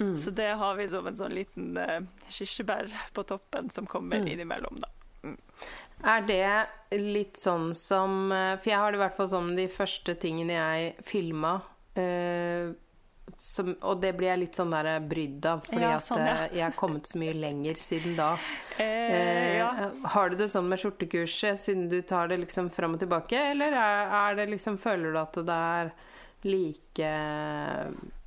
[0.00, 0.16] Mm.
[0.20, 2.00] Så det har vi som en sånn liten uh,
[2.32, 4.30] kirsebær på toppen som kommer mm.
[4.32, 4.88] innimellom, da.
[6.00, 10.14] Er det litt sånn som For jeg har det i hvert fall som de første
[10.16, 11.59] tingene jeg filma.
[13.38, 16.35] Som, og det blir jeg litt sånn der brydd av, fordi ja, sånn, ja.
[16.46, 18.33] at jeg har kommet så mye lenger siden da.
[18.76, 18.85] Eh,
[19.16, 19.70] eh, ja.
[20.14, 23.76] Har du det sånn med skjortekurset, siden du tar det liksom fram og tilbake, eller
[23.76, 25.90] er, er det liksom Føler du at det er
[26.48, 27.09] like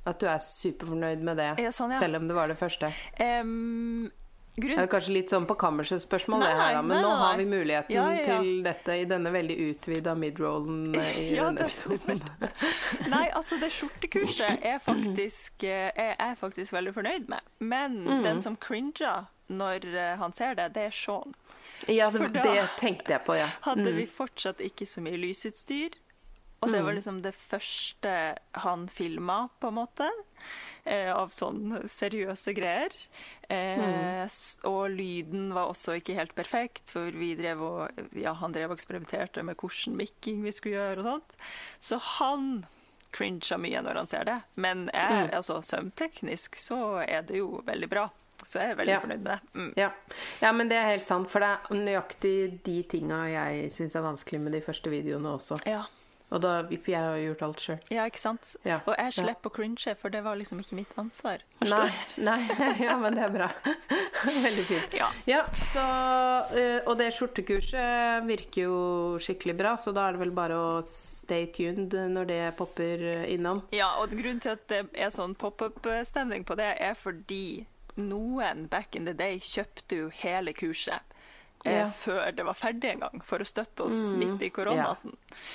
[0.04, 2.92] At du er superfornøyd med det, sånn, selv om det var det første?
[3.18, 4.10] Um,
[4.56, 4.76] Grunn...
[4.76, 6.44] Det er kanskje litt sånn på kammerset-spørsmål.
[6.44, 8.38] Men nei, nei, nå har vi muligheten ja, ja, ja.
[8.38, 12.22] til dette i denne veldig utvida midrollen i i denne episoden.
[13.14, 17.54] nei, altså det skjortekurset er faktisk, jeg er jeg faktisk veldig fornøyd med.
[17.58, 18.22] Men mm.
[18.26, 21.34] den som cringer når eh, han ser det, det er Sean.
[21.90, 23.50] Ja, det, da- det tenkte jeg på, ja.
[23.66, 25.98] hadde vi fortsatt ikke så mye lysutstyr.
[26.64, 28.12] Og det var liksom det første
[28.64, 30.08] han filma, på en måte,
[30.84, 32.94] eh, av sånn seriøse greier.
[33.48, 34.30] Eh, mm.
[34.70, 38.78] Og lyden var også ikke helt perfekt, for vi drev og, ja, han drev og
[38.78, 41.38] eksperimenterte med hvordan mikking vi skulle gjøre og sånt.
[41.80, 42.66] Så han
[43.14, 44.40] cringer mye når han ser det.
[44.56, 48.08] Men jeg, altså, søvnteknisk så er det jo veldig bra.
[48.44, 49.00] Så jeg er veldig Ja.
[49.00, 49.40] fornøyd med det.
[49.54, 49.72] Mm.
[49.78, 49.90] Ja.
[50.42, 51.30] ja, men det er helt sant.
[51.30, 55.60] For det er nøyaktig de tinga jeg syns er vanskelig med de første videoene også.
[55.70, 55.84] Ja.
[56.32, 57.78] Og da, for jeg har gjort alt sjøl.
[57.92, 58.56] ja, ikke sant?
[58.64, 58.80] Ja.
[58.88, 59.10] Og jeg Ja.
[59.22, 61.38] slipper å cringe, for det var liksom ikke mitt ansvar.
[61.60, 62.38] Nei, nei,
[62.86, 63.48] ja, men det er bra.
[64.46, 64.96] Veldig fint.
[65.26, 65.44] Ja.
[65.72, 65.84] så,
[66.56, 70.82] eh, og det skjortekurset virker jo skikkelig bra, så da er det vel bare å
[70.88, 73.62] stay tuned når det popper innom.
[73.72, 78.96] Ja, og grunnen til at det er sånn pop-up-stemning på det, er fordi noen back
[78.98, 81.00] in the day kjøpte jo hele kurset
[81.72, 81.86] Ja.
[81.88, 85.14] før det var ferdig en gang, for å støtte oss midt i koronasen.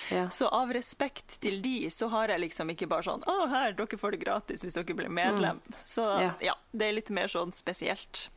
[0.10, 0.28] Ja.
[0.34, 3.98] Så av respekt til de, så har jeg liksom ikke bare sånn Å, her, dere
[4.02, 5.62] får det gratis hvis dere blir medlem.
[5.86, 6.34] Så Ja.
[6.42, 8.30] ja, det er litt mer sånn spesielt.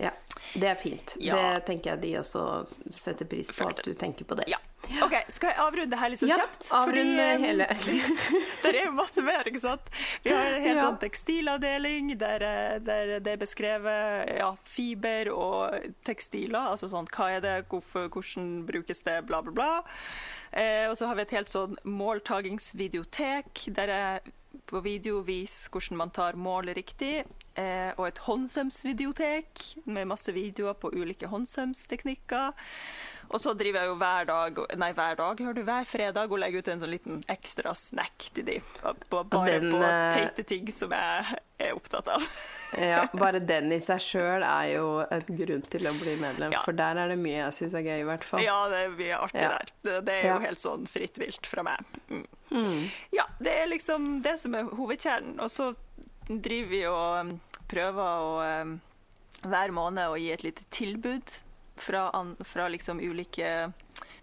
[0.00, 0.12] Ja.
[0.54, 1.16] Det er fint.
[1.20, 1.36] Ja.
[1.36, 2.42] Det tenker jeg de også
[2.90, 4.48] setter pris på, at du tenker på det.
[4.50, 4.60] Ja.
[5.02, 6.66] OK, skal jeg avrunde her litt så Ja, kjapt?
[6.66, 7.68] Ja, avrunde hele
[8.64, 9.86] Det er jo masse mer, ikke sant?
[10.24, 15.88] Vi har en hel sånn tekstilavdeling der, eh, der det er beskrevet ja, fiber og
[16.06, 16.74] tekstiler.
[16.74, 19.70] Altså sånn hva er det, hvorfor, hvordan brukes det, bla, bla, bla.
[20.50, 25.98] Eh, og så har vi et helt sånn måltagingsvideotek der jeg på video viser hvordan
[26.00, 27.24] man tar mål riktig.
[27.58, 32.52] Eh, og et håndsømsvideotek med masse videoer på ulike håndsømsteknikker.
[33.32, 36.40] Og så driver jeg jo hver dag, nei hver dag, hører du, hver fredag og
[36.42, 38.56] legger ut en sånn liten ekstra snack til de.
[38.82, 42.26] Bare den, på eh, teite ting som jeg er opptatt av.
[42.72, 46.62] Ja, bare den i seg sjøl er jo en grunn til å bli medlem, Ja.
[46.64, 48.40] for der er det mye jeg syns er gøy, i hvert fall.
[48.40, 49.50] Ja, det er mye artig Ja.
[49.58, 49.72] der.
[49.84, 50.38] Det, det er jo Ja.
[50.46, 51.84] helt sånn fritt vilt fra meg.
[52.08, 52.88] Mm.
[53.12, 55.36] Ja, det er liksom det som er hovedkjernen.
[55.44, 55.68] Og så
[56.28, 57.34] driver vi og um,
[57.68, 58.72] prøver å um,
[59.44, 61.28] hver måned å gi et lite tilbud
[61.76, 63.72] fra, an, fra liksom ulike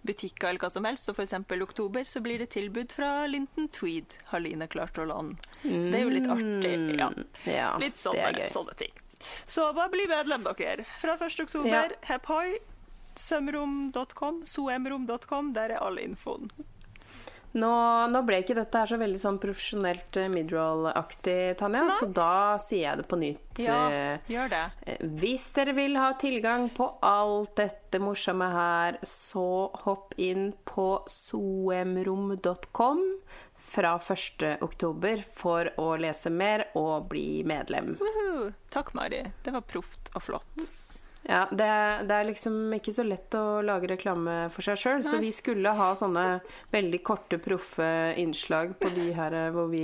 [0.02, 1.06] butikker eller hva som helst.
[1.10, 5.06] Så eksempel i oktober så blir det tilbud fra Linton Tweed, har Line klart å
[5.10, 5.36] låne.
[5.64, 6.74] Det er jo litt artig.
[7.00, 7.10] Ja.
[7.46, 8.94] Ja, Litt sånne, sånne ting.
[9.48, 10.86] Så bare bli medlem, dere.
[11.02, 11.44] Fra 1.
[11.44, 11.88] oktober, Ja.
[12.14, 12.60] hepphoi.
[13.20, 16.50] Sømrom.com, soemrom.com, der er all infoen.
[17.58, 17.70] Nå,
[18.14, 22.84] nå ble ikke dette her så veldig sånn profesjonelt eh, midroll-aktig, Tanja, så da sier
[22.92, 23.62] jeg det på nytt.
[23.66, 24.62] Ja, Eh, gjør det.
[24.86, 31.02] eh, Hvis dere vil ha tilgang på alt dette morsomme her, så hopp inn på
[31.10, 33.02] soemrom.com
[33.70, 34.58] fra 1.
[34.66, 37.96] oktober for å lese mer og bli medlem.
[38.00, 38.54] Woohoo.
[38.74, 39.24] Takk, Mari.
[39.46, 40.70] Det var proft og flott.
[41.27, 41.67] Ja, det,
[42.08, 45.73] det er liksom ikke så lett å lage reklame for seg sjøl, så vi skulle
[45.75, 46.23] ha sånne
[46.71, 49.84] veldig korte, proffe innslag på de her eh, hvor vi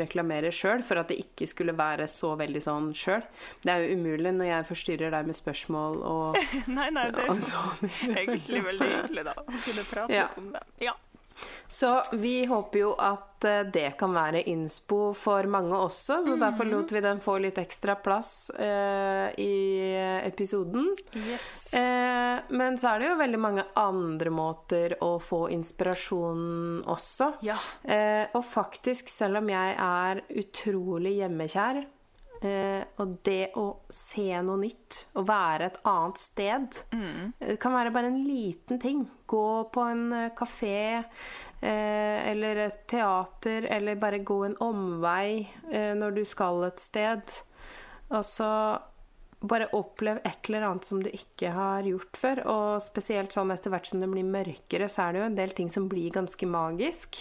[0.00, 3.26] reklamerer sjøl, for at det ikke skulle være så veldig sånn sjøl.
[3.66, 6.38] Det er jo umulig når jeg forstyrrer deg med spørsmål og,
[6.78, 7.90] Nei, nei, det sånn.
[8.12, 9.36] er egentlig veldig hyggelig, da.
[9.44, 10.28] Å kunne prate Ja.
[10.30, 10.64] litt om det.
[10.86, 10.94] Ja.
[11.68, 16.68] Så vi håper jo at eh, det kan være innspo for mange også, så derfor
[16.68, 19.58] lot vi den få litt ekstra plass eh, i
[20.24, 20.88] episoden.
[21.28, 21.74] Yes.
[21.76, 27.34] Eh, men så er det jo veldig mange andre måter å få inspirasjon også.
[27.46, 27.58] Ja.
[27.84, 31.84] Eh, og faktisk, selv om jeg er utrolig hjemmekjær,
[32.42, 36.78] eh, og det å se noe nytt, å være et annet sted
[37.38, 39.04] Det kan være bare en liten ting.
[39.26, 45.94] Gå på en eh, kafé eh, eller et teater, eller bare gå en omvei eh,
[45.98, 47.38] når du skal et sted.
[48.08, 48.48] Altså
[49.40, 52.42] bare opplev et eller annet som du ikke har gjort før.
[52.50, 55.54] Og spesielt sånn etter hvert som det blir mørkere, så er det jo en del
[55.56, 57.20] ting som blir ganske magisk.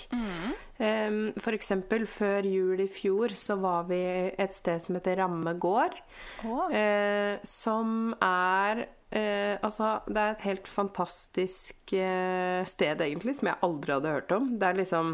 [0.78, 4.02] Um, for eksempel før jul i fjor så var vi
[4.34, 5.98] et sted som heter Ramme gård.
[6.46, 6.68] Oh.
[6.74, 13.64] Uh, som er Uh, Altså, det er et helt fantastisk uh, sted, egentlig, som jeg
[13.64, 14.50] aldri hadde hørt om.
[14.60, 15.14] Det er liksom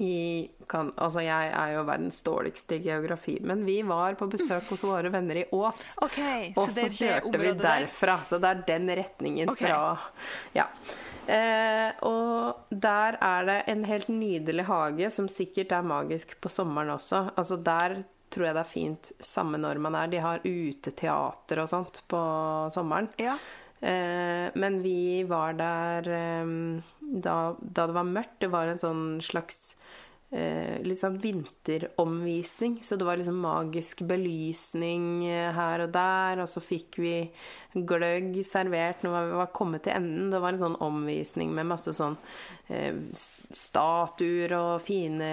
[0.00, 4.68] i kan, Altså, jeg er jo verdens dårligste i geografi, men vi var på besøk
[4.70, 5.82] hos våre venner i Ås.
[6.06, 8.16] Okay, Og så kjørte vi derfra.
[8.20, 8.26] der.
[8.28, 9.66] Så det er den retningen okay.
[9.66, 9.80] fra
[10.56, 10.68] Ja.
[11.30, 16.94] Eh, og der er det en helt nydelig hage som sikkert er magisk på sommeren
[16.96, 17.28] også.
[17.36, 20.10] Altså der tror jeg det er fint samme når man er.
[20.10, 22.22] De har uteteater og sånt på
[22.74, 23.10] sommeren.
[23.20, 23.36] Ja.
[23.80, 26.56] Eh, men vi var der eh,
[27.00, 28.38] da, da det var mørkt.
[28.42, 29.74] Det var en sånn slags
[30.30, 32.78] litt sånn vinteromvisning.
[32.86, 37.14] Så det var liksom magisk belysning eh, her og der, og så fikk vi
[37.74, 40.30] gløgg servert når vi var kommet til enden.
[40.30, 42.16] Det var en sånn omvisning med masse sånn
[42.70, 42.94] eh,
[43.50, 45.30] statuer og fine,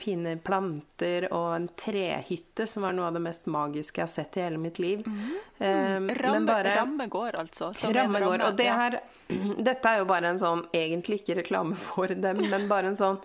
[0.00, 4.40] fine planter og en trehytte som var noe av det mest magiske jeg har sett
[4.40, 5.04] i hele mitt liv.
[5.06, 5.24] Mm.
[5.58, 7.74] Eh, men Ramme, bare- ramme går, altså.
[7.76, 8.48] som Ramme går.
[8.48, 9.00] Og det her
[9.68, 13.16] Dette er jo bare en sånn Egentlig ikke reklame for dem, men bare en sånn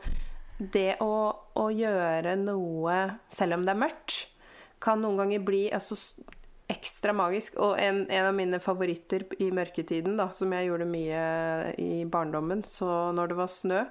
[0.60, 1.14] Det å,
[1.56, 2.96] å gjøre noe
[3.32, 4.18] selv om det er mørkt,
[4.84, 5.96] kan noen ganger bli altså,
[6.70, 7.56] ekstra magisk.
[7.64, 11.22] Og en, en av mine favoritter i mørketiden, da, som jeg gjorde mye
[11.80, 13.86] i barndommen, så når det var snø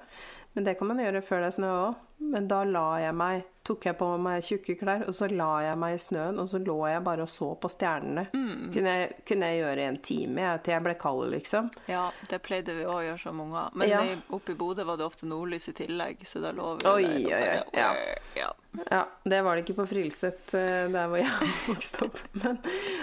[0.56, 2.04] Men det kan man gjøre før det er snø òg.
[2.18, 5.78] Men da la jeg meg tok jeg på meg tjukke klær, og så la jeg
[5.80, 8.28] meg i snøen, og så lå jeg bare og så på stjernene.
[8.32, 11.68] Kunne, jeg, kunne jeg gjøre i en time jeg, til jeg ble kald, liksom.
[11.90, 13.74] Ja, det pleide vi òg å gjøre som unger.
[13.76, 14.00] Men Ja.
[14.32, 17.36] oppe i Bodø var det ofte nordlys i tillegg, så da lå vi Oi, der
[17.36, 17.92] oi, oi, ja.
[18.38, 18.48] ja.
[18.90, 22.18] Ja, det var det ikke på Frilset, eh, der hvor jeg vokste opp.
[22.38, 22.58] Men,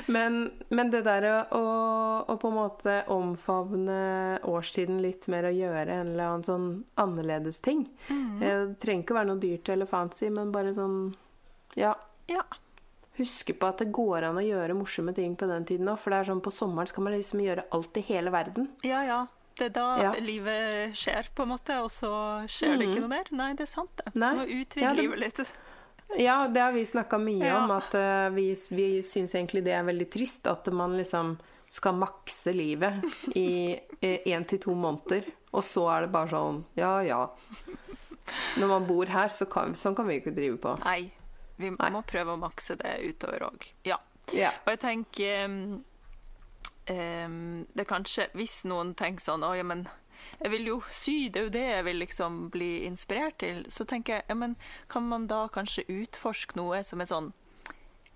[0.08, 0.38] men,
[0.70, 1.62] men det der å,
[2.22, 3.98] å, på en måte omfavne
[4.46, 6.70] årstiden litt mer og gjøre en eller annen sånn
[7.02, 8.24] annerledes ting mm.
[8.46, 11.16] Eh, Det trenger ikke være noe dyrt eller fancy, men bare sånn
[11.78, 11.94] Ja.
[12.28, 12.42] ja.
[13.18, 16.00] Huske på at det går an å gjøre morsomme ting på den tiden òg.
[16.00, 18.70] For det er sånn på sommeren skal man liksom gjøre alt i hele verden.
[18.84, 19.28] Ja, ja.
[19.56, 20.12] Det er da Ja.
[20.20, 23.24] livet skjer, på en måte, og så skjer det ikke noe mer.
[23.32, 24.14] Nei, det er sant, det.
[24.16, 24.34] Nei.
[24.36, 25.52] Må utvide Ja, det- livet litt.
[26.20, 27.64] Ja, det har vi snakka mye Ja.
[27.64, 31.40] om, at uh, vi, vi syns egentlig det er veldig trist at man liksom
[31.70, 33.02] skal makse livet
[33.36, 37.30] i én til to måneder, og så er det bare sånn ja ja.
[38.58, 40.76] Når man bor her, så kan, sånn kan vi ikke drive på.
[40.86, 41.12] Nei.
[41.58, 41.90] Vi Nei.
[41.94, 43.68] må prøve å makse det utover òg.
[43.88, 43.98] Ja.
[44.34, 44.50] Ja.
[44.66, 45.84] Og jeg tenker um,
[46.90, 49.84] um, Det er kanskje Hvis noen tenker sånn Å, ja, men
[50.42, 53.60] jeg vil jo sy, det er jo det jeg vil liksom bli inspirert til.
[53.70, 54.56] Så tenker jeg, ja, men
[54.90, 57.28] kan man da kanskje utforske noe som er sånn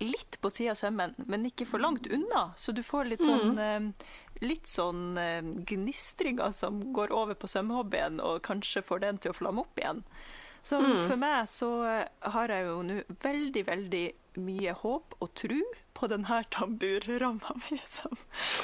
[0.02, 2.48] litt på sida av sømmen, men ikke for langt unna?
[2.58, 3.58] Så du får litt sånn Mm.
[3.62, 4.08] eh,
[4.40, 9.36] Litt sånn eh, gnistringer som går over på sømhobbyen, og kanskje får den til å
[9.36, 10.04] flamme opp igjen.
[10.62, 11.08] Så Mm.
[11.08, 14.06] for meg så eh, har jeg jo nå veldig, veldig
[14.40, 15.60] mye håp og tro
[15.96, 18.12] på denne tamburramma mi som,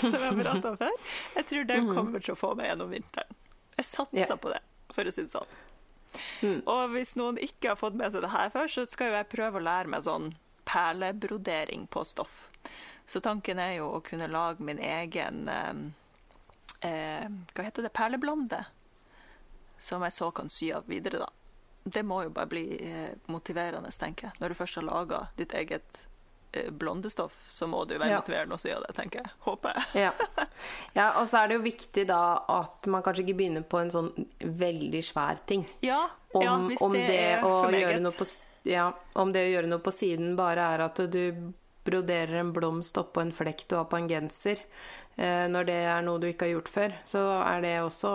[0.00, 0.96] som jeg har om før.
[1.36, 3.38] Jeg tror den kommer til å få meg gjennom vinteren.
[3.76, 4.40] Jeg satser yeah.
[4.40, 4.60] På det,
[4.92, 5.56] for å si det sånn.
[6.40, 6.60] Mm.
[6.64, 9.28] Og hvis noen ikke har fått med seg det her før, så skal jo jeg
[9.32, 10.30] prøve å lære meg sånn
[10.66, 12.46] perlebrodering på stoff.
[13.06, 17.92] Så tanken er jo å kunne lage min egen eh, Hva heter det?
[17.94, 18.64] Perleblonde.
[19.78, 21.30] Som jeg så kan sy av videre, da.
[21.86, 24.40] Det må jo bare bli eh, motiverende, tenker jeg.
[24.42, 26.00] Når du først har laga ditt eget
[26.50, 28.22] eh, blondestoff, så må det jo være Ja.
[28.24, 29.34] motiverende å sy av det, tenker jeg.
[29.46, 30.08] Håper jeg.
[30.08, 30.46] Ja.
[30.98, 32.22] ja, og så er det jo viktig da
[32.56, 35.62] at man kanskje ikke begynner på en sånn veldig svær ting.
[35.86, 38.18] Ja, om, ja hvis om det, det, er for meget.
[38.18, 38.28] på,
[38.72, 41.22] ja, om det å gjøre noe på siden bare er at du
[41.86, 44.60] broderer en blomst oppå en flekk du har på en genser,
[45.16, 48.12] eh, når det er noe du ikke har gjort før, så er det også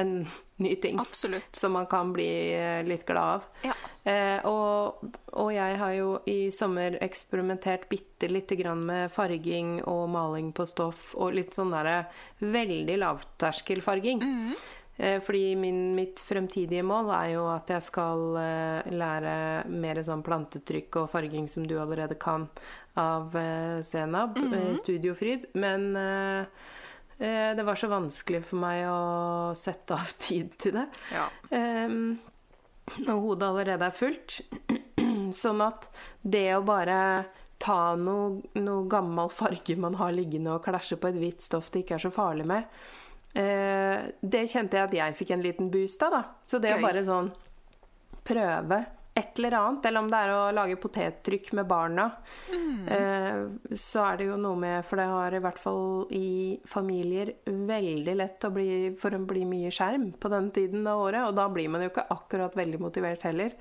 [0.00, 0.14] en
[0.62, 1.56] ny ting Absolutt.
[1.58, 3.48] som man kan bli eh, litt glad av.
[3.66, 3.76] Ja.
[4.08, 5.02] Eh, og,
[5.38, 10.66] og jeg har jo i sommer eksperimentert bitte lite grann med farging og maling på
[10.70, 12.04] stoff, og litt sånn derre
[12.42, 14.22] veldig lavterskelfarging.
[14.22, 14.54] Mhm.
[14.96, 19.34] Eh, fordi min, mitt fremtidige mål er jo at jeg skal eh, lære
[19.72, 22.48] mer sånn plantetrykk og farging som du allerede kan
[22.94, 24.76] av eh, mm -hmm.
[24.76, 25.46] Studiofryd.
[25.54, 26.46] Men eh,
[27.56, 30.86] det var så vanskelig for meg å sette av tid til det.
[31.12, 31.28] Ja.
[31.50, 32.18] Ehm,
[33.08, 34.40] og hodet allerede er fullt.
[35.32, 35.88] sånn at
[36.22, 37.24] det å bare
[37.62, 41.84] ta noe, noe gammel farge man har liggende og klasje på et hvitt stoff det
[41.84, 42.66] ikke er så farlig med,
[43.34, 46.24] eh, det kjente jeg at jeg fikk en liten boost av, da.
[46.46, 47.30] Så det å bare sånn
[48.22, 52.06] prøve et eller annet, eller om det er å lage potettrykk med barna,
[52.48, 53.42] eh,
[53.76, 58.14] så er det jo noe med For det har i hvert fall i familier veldig
[58.16, 61.44] lett å bli, for å bli mye skjerm på den tiden av året, og da
[61.52, 63.52] blir man jo ikke akkurat veldig motivert heller.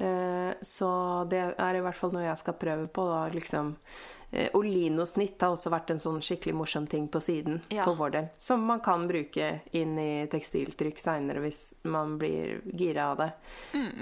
[0.00, 0.90] Eh, så
[1.28, 3.04] det er i hvert fall noe jeg skal prøve på.
[3.10, 3.74] Da, liksom.
[4.32, 7.84] Eh, linosnitt har også vært en sånn skikkelig morsom ting på siden Ja.
[7.84, 8.28] for vår del.
[8.38, 13.32] Som man kan bruke inn i tekstiltrykk seinere hvis man blir gira av det.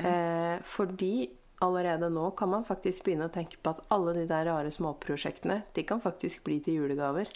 [0.05, 4.45] Eh, fordi allerede nå kan man faktisk begynne å tenke på at alle de der
[4.47, 7.27] rare småprosjektene, de kan faktisk bli til julegaver.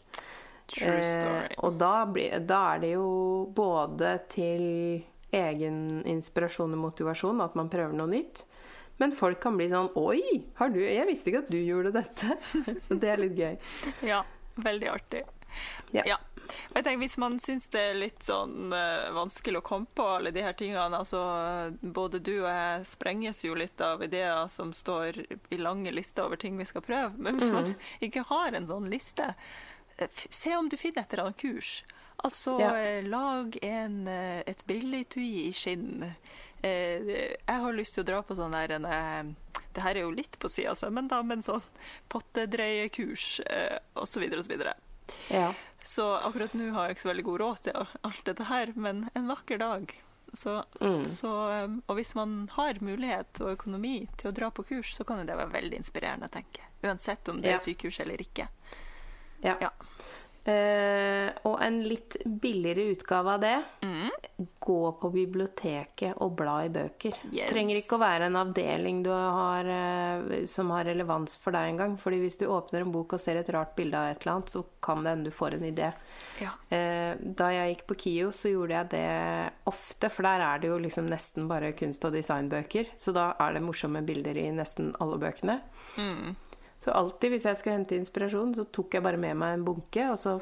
[0.68, 1.49] True story.
[1.51, 7.55] Eh, og da, blir, da er det jo både til egen inspirasjon og motivasjon at
[7.59, 8.45] man prøver noe nytt.
[9.01, 10.22] Men folk kan bli sånn Oi,
[10.59, 12.36] har du, jeg visste ikke at du gjorde dette.
[13.03, 13.57] Det er litt gøy.
[14.07, 14.22] Ja,
[14.62, 15.24] veldig artig.
[15.93, 16.05] Ja.
[16.07, 16.18] Ja.
[16.72, 20.07] Og jeg tenker Hvis man syns det er litt sånn uh, vanskelig å komme på
[20.16, 21.20] alle de her tingene altså
[21.80, 25.22] Både du og jeg sprenges jo litt av ideer som står
[25.53, 27.12] i lange lister over ting vi skal prøve.
[27.16, 27.57] Men hvis mm.
[27.59, 27.74] man
[28.05, 29.32] ikke har en sånn liste,
[29.99, 31.72] eh, se om du finner et eller annet kurs.
[32.22, 32.72] Altså, ja.
[32.76, 36.12] uh, lag en, et billigtui i skinn.
[36.62, 38.84] Jeg har lyst til å dra på sånn der en
[39.72, 41.64] Det her er jo litt på sida, av men da med en sånn
[42.12, 44.26] pottedreiekurs eh, osv.
[44.38, 44.54] osv.
[45.32, 45.48] Ja.
[45.82, 49.08] Så akkurat nå har jeg ikke så veldig god råd til alt dette her, men
[49.14, 49.94] en vakker dag
[50.32, 51.04] så, mm.
[51.04, 51.32] så,
[51.64, 55.20] um, og hvis man har mulighet og økonomi til å dra på kurs, så kan
[55.28, 56.70] det være veldig inspirerende, tenker jeg.
[56.88, 58.48] Uansett om det er sykehus eller ikke.
[59.42, 59.58] Ja.
[59.60, 59.70] ja.
[60.43, 64.09] Uh, og en litt billigere utgave av det mm.
[64.59, 67.14] gå på biblioteket og bla i bøker.
[67.30, 67.53] Yes.
[67.53, 71.95] Trenger ikke å være en avdeling har, uh, som har relevans for deg engang.
[72.03, 74.51] Fordi hvis du åpner en bok og ser et rart bilde av et eller annet,
[74.51, 75.93] så kan det hende du får en idé.
[76.43, 76.57] Ja.
[76.74, 79.07] Uh, da jeg gikk på KIO, så gjorde jeg det
[79.70, 82.97] ofte, for der er det jo liksom nesten bare kunst- og designbøker.
[82.99, 85.61] Så da er det morsomme bilder i nesten alle bøkene.
[85.95, 86.34] Mm.
[86.83, 90.09] Så alltid hvis jeg skulle hente inspirasjon, så tok jeg bare med meg en bunke,
[90.11, 90.37] og så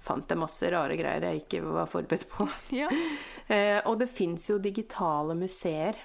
[0.00, 2.46] fant jeg masse rare greier jeg ikke var forberedt på.
[2.82, 2.90] Ja.
[3.54, 5.98] eh, og det fins jo digitale museer.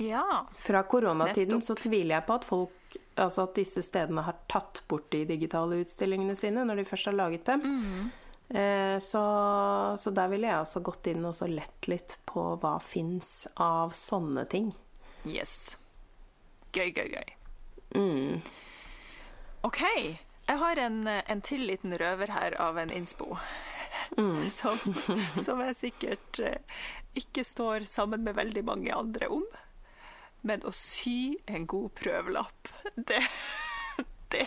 [0.00, 0.46] Ja.
[0.56, 1.68] Fra koronatiden Nettopp.
[1.68, 2.78] så tviler jeg på at folk
[3.20, 7.16] Altså at disse stedene har tatt bort de digitale utstillingene sine når de først har
[7.16, 7.60] laget dem.
[7.60, 8.06] Mm.
[8.56, 9.22] Eh, så,
[10.00, 13.92] så, der ville jeg også gått inn og så lett litt på hva fins av
[13.96, 14.72] sånne ting.
[15.28, 15.76] Yes.
[16.72, 17.32] Gøy, gøy, gøy.
[18.00, 18.40] Mm.
[19.62, 19.82] OK.
[20.48, 23.36] Jeg har en, en til liten røver her av en innspo.
[24.16, 24.48] Mm.
[24.58, 24.78] Som,
[25.44, 26.78] som, jeg sikkert eh,
[27.14, 29.44] ikke står sammen med veldig mange andre om.
[30.42, 32.72] Men å sy en god prøvelapp,
[33.08, 33.20] det,
[34.34, 34.46] det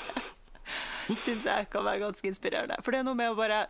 [1.24, 2.78] syns jeg kan være ganske inspirerende.
[2.86, 3.66] For det er noe med å bare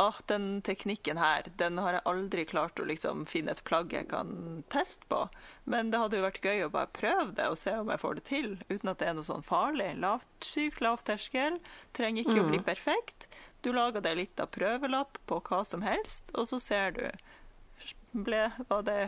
[0.00, 4.08] ah, den teknikken her, den har jeg aldri klart å liksom finne et plagg jeg
[4.10, 5.24] kan teste på.
[5.70, 8.18] Men det hadde jo vært gøy å bare prøve det og se om jeg får
[8.18, 9.92] det til, uten at det er noe sånn farlig.
[10.02, 11.60] Lavt sykt lav terskel.
[11.96, 12.44] Trenger ikke mm.
[12.44, 12.68] å bli mm.
[12.68, 13.28] perfekt.
[13.64, 17.06] Du lager deg litt av prøvelapp på hva som helst, og så ser du
[18.12, 18.98] ble, var det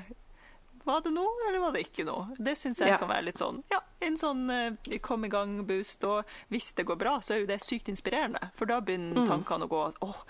[0.87, 2.37] var det noe, eller var det ikke noe?
[2.39, 2.99] Det syns jeg ja.
[3.03, 6.05] kan være litt sånn ja, en sånn uh, kom i gang-boost.
[6.07, 8.53] Og hvis det går bra, så er jo det sykt inspirerende.
[8.55, 9.31] For da begynner mm.
[9.31, 10.21] tankene å gå at oh,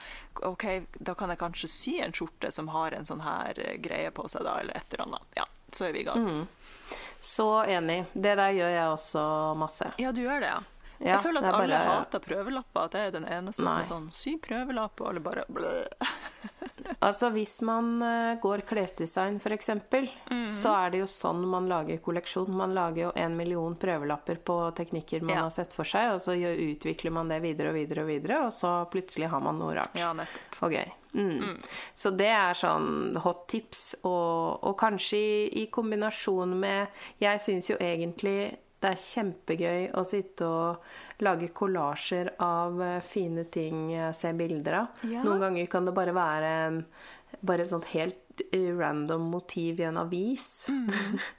[0.49, 4.13] OK, da kan jeg kanskje sy en skjorte som har en sånn her uh, greie
[4.17, 5.29] på seg, da, eller et eller annet.
[5.43, 6.25] Ja, så er vi i gang.
[6.25, 6.97] Mm.
[7.21, 8.01] Så enig.
[8.15, 9.27] Det der gjør jeg også
[9.59, 9.93] masse.
[10.01, 10.63] Ja, du gjør det, ja.
[10.97, 12.87] Ja, jeg føler at alle hater prøvelapper.
[12.89, 13.73] At jeg er den eneste Nei.
[13.73, 15.45] som er sånn Sy prøvelapp, og alle bare.
[16.99, 21.99] altså hvis man uh, går klesdesign, f.eks., mm så er det jo sånn man lager
[22.03, 22.53] kolleksjon.
[22.55, 25.47] Man lager jo en million prøvelapper på teknikker man ja.
[25.47, 28.55] har sett for seg, og så utvikler man det videre og videre og videre, og
[28.55, 29.97] så plutselig har man noe rart.
[29.99, 30.61] Ja, nettopp.
[30.69, 30.93] Okay.
[31.17, 31.43] Mm.
[31.43, 31.57] Mm.
[31.95, 37.73] Så det er sånn hot tips, og, og kanskje i, i kombinasjon med Jeg syns
[37.73, 38.39] jo egentlig
[38.83, 40.89] det er kjempegøy å sitte og
[41.25, 45.05] lage kollasjer av eh, fine ting jeg ser bilder av.
[45.09, 45.25] Ja.
[45.25, 46.81] Noen ganger kan det bare være en,
[47.41, 50.67] bare et sånt helt eh, random motiv i en avis.
[50.69, 50.91] Mm.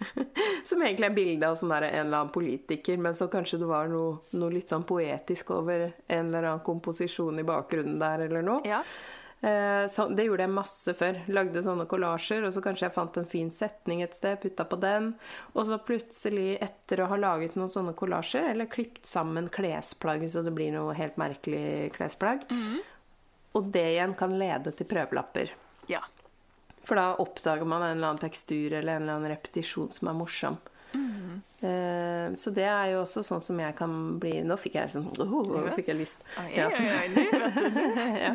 [0.69, 3.69] som egentlig er bilde av sånn der, en eller annen politiker, men så kanskje det
[3.69, 8.45] var noe, noe, litt sånn poetisk over en eller annen komposisjon i bakgrunnen der, eller
[8.45, 8.65] noe.
[8.67, 8.81] Ja.
[9.41, 11.19] Eh, så det gjorde jeg masse før.
[11.29, 14.79] Lagde sånne kollasjer, og så kanskje jeg fant en fin setning et sted, putta på
[14.81, 15.11] den.
[15.53, 20.43] Og så plutselig, etter å ha laget noen sånne kollasjer, eller klippet sammen klesplagg så
[20.45, 22.77] det blir noe helt merkelig klesplagg, mm.
[23.59, 25.53] og det igjen kan lede til prøvelapper.
[25.91, 26.01] Ja.
[26.87, 30.17] For da oppdager man en eller annen tekstur eller en eller annen repetisjon som er
[30.17, 30.57] morsom.
[30.97, 31.41] Mm.
[31.57, 35.07] Uh, så det er jo også sånn som jeg kan bli Nå fikk jeg sånn
[35.23, 36.21] oh, Nå fikk jeg lyst.
[36.53, 36.67] Ja.
[38.25, 38.33] ja.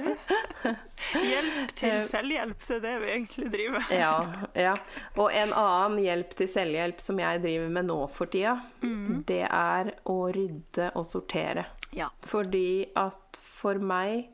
[1.22, 3.94] Hjelp til eh, selvhjelp, det er det vi egentlig driver med.
[3.94, 4.16] ja,
[4.58, 4.74] ja.
[5.18, 9.22] Og en annen hjelp til selvhjelp som jeg driver med nå for tida, mm.
[9.28, 11.66] det er å rydde og sortere.
[11.94, 12.08] Ja.
[12.26, 14.32] Fordi at for meg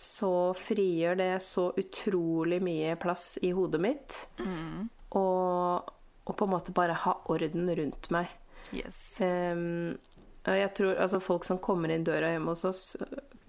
[0.00, 4.16] så frigjør det så utrolig mye plass i hodet mitt.
[4.40, 4.88] Mm.
[5.18, 5.90] Og
[6.30, 8.30] og på en måte bare ha orden rundt meg.
[8.76, 9.18] Yes.
[9.18, 9.98] Um,
[10.46, 12.84] og jeg tror altså Folk som kommer inn døra hjemme hos oss,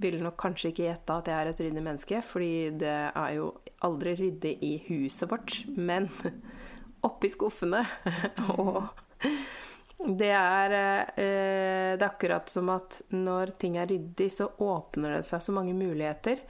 [0.01, 3.51] vil nok kanskje ikke gjette at jeg er et ryddig menneske, fordi det er jo
[3.86, 5.61] aldri ryddig i huset vårt.
[5.77, 6.09] Men
[7.07, 7.84] oppi skuffene
[8.57, 8.89] og
[10.01, 15.25] det er, eh, det er akkurat som at når ting er ryddig, så åpner det
[15.27, 16.41] seg så mange muligheter.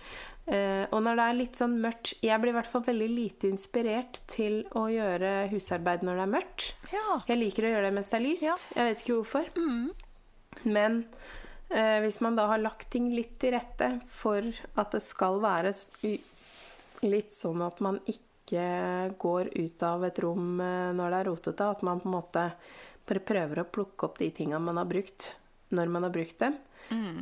[0.51, 3.47] Uh, og når det er litt sånn mørkt Jeg blir i hvert fall veldig lite
[3.47, 6.65] inspirert til å gjøre husarbeid når det er mørkt.
[6.91, 7.05] Ja.
[7.29, 8.43] Jeg liker å gjøre det mens det er lyst.
[8.43, 8.57] Ja.
[8.75, 9.47] Jeg vet ikke hvorfor.
[9.55, 9.85] Mm.
[10.67, 10.97] Men
[11.71, 15.71] uh, hvis man da har lagt ting litt til rette for at det skal være
[17.07, 18.65] litt sånn at man ikke
[19.21, 21.69] går ut av et rom eh, når det er rotete.
[21.77, 22.43] At man på en måte
[23.07, 25.31] bare prøver å plukke opp de tinga man har brukt,
[25.71, 26.57] når man har brukt dem.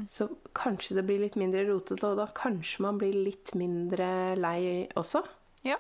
[0.10, 4.88] Så kanskje det blir litt mindre rotete, og da kanskje man blir litt mindre lei
[5.00, 5.24] også.
[5.68, 5.78] Ja.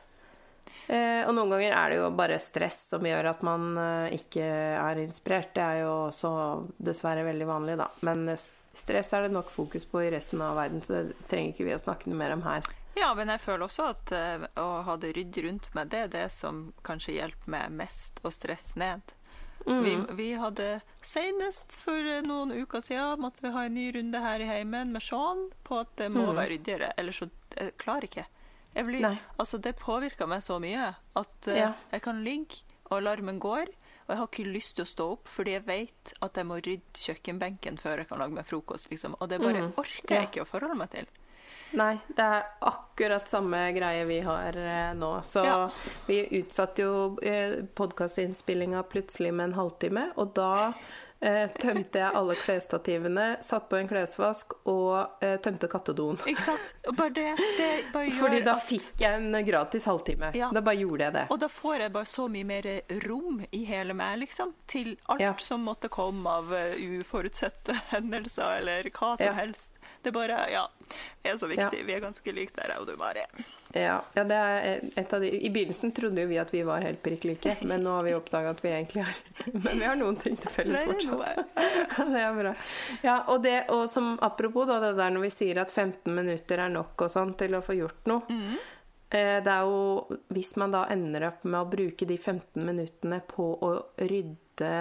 [0.87, 4.45] Eh, og noen ganger er det jo bare stress som gjør at man eh, ikke
[4.79, 5.53] er inspirert.
[5.57, 6.33] Det er jo også
[6.77, 7.89] dessverre veldig vanlig, da.
[8.05, 11.69] Men stress er det nok fokus på i resten av verden, så det trenger ikke
[11.69, 12.67] vi å snakke noe mer om her.
[12.97, 16.11] Ja, men jeg føler også at eh, å ha det ryddig rundt meg, det er
[16.13, 19.13] det som kanskje hjelper meg mest å stresse ned.
[19.66, 24.39] Vi, vi hadde senest for noen uker siden måtte vi ha en ny runde her
[24.39, 28.26] i heimen med Sean på at det må være ryddigere, ellers så jeg klarer ikke.
[28.76, 29.12] Jeg ikke.
[29.41, 31.74] Altså det påvirker meg så mye at eh, Ja.
[31.91, 33.68] jeg kan ligge, og alarmen går,
[34.07, 36.55] og jeg har ikke lyst til å stå opp fordi jeg vet at jeg må
[36.57, 39.16] rydde kjøkkenbenken før jeg kan lage meg frokost, liksom.
[39.20, 40.28] Og det bare orker jeg Ja.
[40.30, 41.05] ikke å forholde meg til.
[41.78, 45.11] Nei, det er akkurat samme greie vi har eh, nå.
[45.24, 45.70] Så Ja.
[46.07, 50.74] vi utsatte jo eh, podkastinnspillinga plutselig med en halvtime, og da
[51.20, 56.20] tømte jeg alle klesstativene, satt på en klesvask og eh, tømte kattedoen.
[56.30, 56.70] Ikke sant?
[56.95, 57.26] Bare det,
[57.57, 60.32] det bare Fordi da fikk jeg en gratis halvtime.
[60.38, 60.47] Ja.
[60.55, 61.26] Da bare gjorde jeg det.
[61.36, 62.70] Og da får jeg bare så mye mer
[63.07, 65.34] rom i hele meg, liksom, til alt Ja.
[65.43, 69.34] som måtte komme av eh, uforutsette hendelser, eller hva som Ja.
[69.41, 69.76] helst.
[70.03, 70.67] Det bare, ja,
[71.22, 71.84] det er så viktig.
[71.86, 73.26] Vi er ganske like der, jeg og du, Mari.
[73.74, 76.82] Ja, ja, det er et av de I begynnelsen trodde jo vi at vi var
[76.82, 79.20] helt prikk like, men nå har vi oppdaga at vi egentlig har
[79.65, 81.53] Men vi har noen ting til felles fortsatt.
[82.13, 82.55] det er bra.
[83.05, 86.65] Ja, og, det, og som apropos da, det der når vi sier at 15 minutter
[86.65, 88.26] er nok og sånn til å få gjort noe.
[88.34, 88.57] Mm.
[89.09, 93.22] Eh, det er jo Hvis man da ender opp med å bruke de 15 minuttene
[93.30, 94.74] på å rydde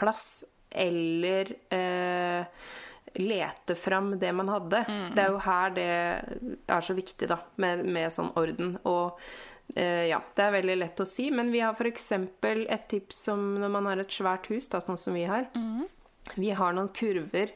[0.00, 2.46] plass, eller eh,
[3.18, 4.84] lete fram det man hadde
[5.16, 5.86] Det er jo her det
[6.68, 8.76] er så viktig, da, med, med sånn orden.
[8.88, 9.20] Og
[9.74, 12.12] eh, ja, det er veldig lett å si, men vi har f.eks.
[12.14, 15.48] et tips som når man har et svært hus, da, sånn som vi har.
[16.36, 17.54] Vi har noen kurver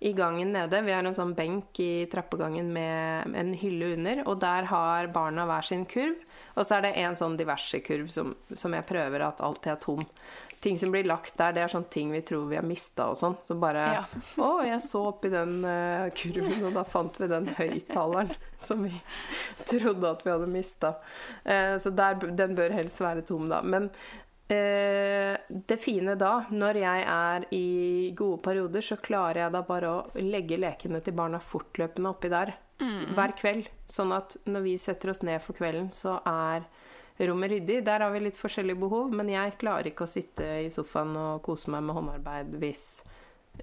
[0.00, 0.80] i gangen nede.
[0.82, 5.44] Vi har en sånn benk i trappegangen med en hylle under, og der har barna
[5.48, 6.16] hver sin kurv.
[6.56, 9.82] Og så er det en sånn diverse kurv som, som jeg prøver at alltid er
[9.84, 10.06] tom.
[10.60, 13.18] Ting som blir lagt der, det er sånne ting vi tror vi har mista og
[13.20, 13.36] sånn.
[13.46, 14.04] Så bare Ja.
[14.46, 18.92] Å, jeg så oppi den uh, kurven, og da fant vi den høyttaleren som vi
[19.70, 20.94] trodde at vi hadde mista.
[21.80, 23.62] så der, den bør helst være tom, da.
[23.64, 27.66] Men uh, det fine da, når jeg er i
[28.16, 32.58] gode perioder, så klarer jeg da bare å legge lekene til barna fortløpende oppi der
[32.80, 33.68] hver kveld.
[33.90, 36.64] Sånn at når vi setter oss ned for kvelden, så er
[37.28, 37.80] rommet ryddig.
[37.84, 41.42] Der har vi litt forskjellige behov, men jeg klarer ikke å sitte i sofaen og
[41.46, 42.84] kose meg med håndarbeid hvis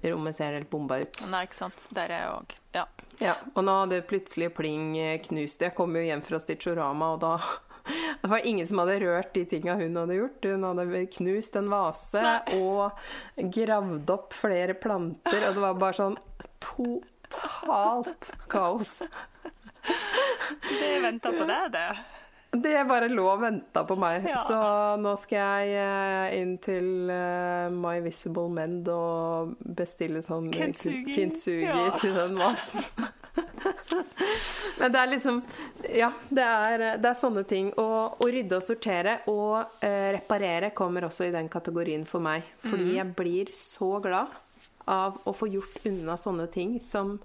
[0.04, 1.22] rommet ser helt bomba ut.
[1.32, 1.86] Nei, ikke sant.
[1.94, 2.58] Der er jeg òg.
[2.76, 2.84] Ja.
[3.18, 7.22] Ja, og nå hadde plutselig Pling eh, knust Jeg kom jo hjem fra Stitchorama, og
[7.24, 7.32] da
[8.22, 10.46] det var ingen som hadde rørt de tinga hun hadde gjort.
[10.52, 12.60] Hun hadde knust en vase Nei.
[12.60, 16.18] og gravd opp flere planter, og det var bare sånn
[16.62, 19.00] totalt kaos.
[20.68, 21.84] Det venta på deg, det.
[22.50, 24.24] Det bare lå og venta på meg.
[24.24, 24.38] Ja.
[24.46, 24.58] Så
[25.02, 31.02] nå skal jeg eh, inn til eh, My Visible Mend og bestille sånn eh, Kintsugi.
[31.12, 31.90] kintsugi Ja.
[32.00, 32.86] til den vasen.
[34.78, 35.42] Men det er liksom
[35.92, 37.68] Ja, det er, det er sånne ting.
[37.76, 42.48] Og, å rydde og sortere og eh, reparere kommer også i den kategorien for meg.
[42.64, 44.32] Fordi jeg blir så glad
[44.88, 47.18] av å få gjort unna sånne ting som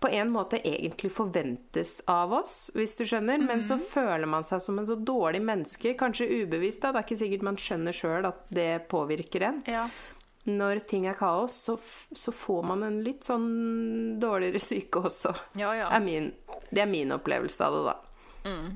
[0.00, 3.40] på en måte egentlig forventes av oss, hvis du skjønner.
[3.40, 6.82] Men så føler man seg som en så dårlig menneske, kanskje ubevisst.
[6.82, 9.62] da, Det er ikke sikkert man skjønner sjøl at det påvirker en.
[9.66, 9.86] Ja.
[10.44, 11.78] Når ting er kaos, så,
[12.12, 15.32] så får man en litt sånn dårligere syke også.
[15.56, 15.90] Ja, ja.
[15.94, 16.32] Er min,
[16.70, 18.00] det er min opplevelse av det, da.
[18.50, 18.72] ja.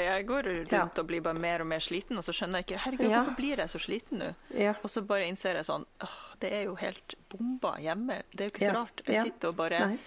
[0.00, 2.82] Jeg går rundt og blir bare mer og mer sliten, og så skjønner jeg ikke
[2.86, 4.30] Herregud, hvorfor blir jeg så sliten nå?
[4.56, 4.72] Ja.
[4.80, 8.22] Og så bare innser jeg sånn åh, Det er jo helt bomba hjemme.
[8.32, 9.02] Det er jo ikke så rart.
[9.04, 9.98] Jeg sitter og bare Nei.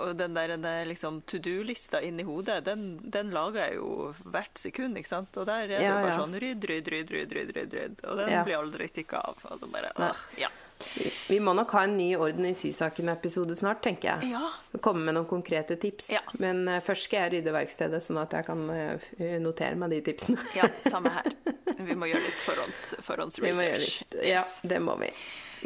[0.00, 0.56] Og den der
[0.88, 5.36] liksom to do-lista inni hodet, den, den lager jeg jo hvert sekund, ikke sant?
[5.40, 6.18] Og der er det Ja, bare ja.
[6.18, 8.04] sånn rydd, rydd, rydd, rydd, rydd, rydd, rydd.
[8.08, 8.44] Og den Ja.
[8.44, 9.38] blir aldri tikka av.
[9.50, 10.48] Og det bare, åh, ja.
[10.96, 14.32] Vi, vi må nok ha en ny Orden i sysaken-episode snart, tenker jeg.
[14.34, 14.50] Ja.
[14.82, 16.10] Komme med noen konkrete tips.
[16.42, 19.06] Men uh, først skal jeg rydde verkstedet, sånn at jeg kan uh,
[19.40, 20.42] notere meg de tipsene.
[20.58, 21.30] ja, samme her.
[21.78, 24.02] Vi må gjøre litt forhånds, Vi må forhåndsresearch.
[24.26, 25.10] Ja, det må vi.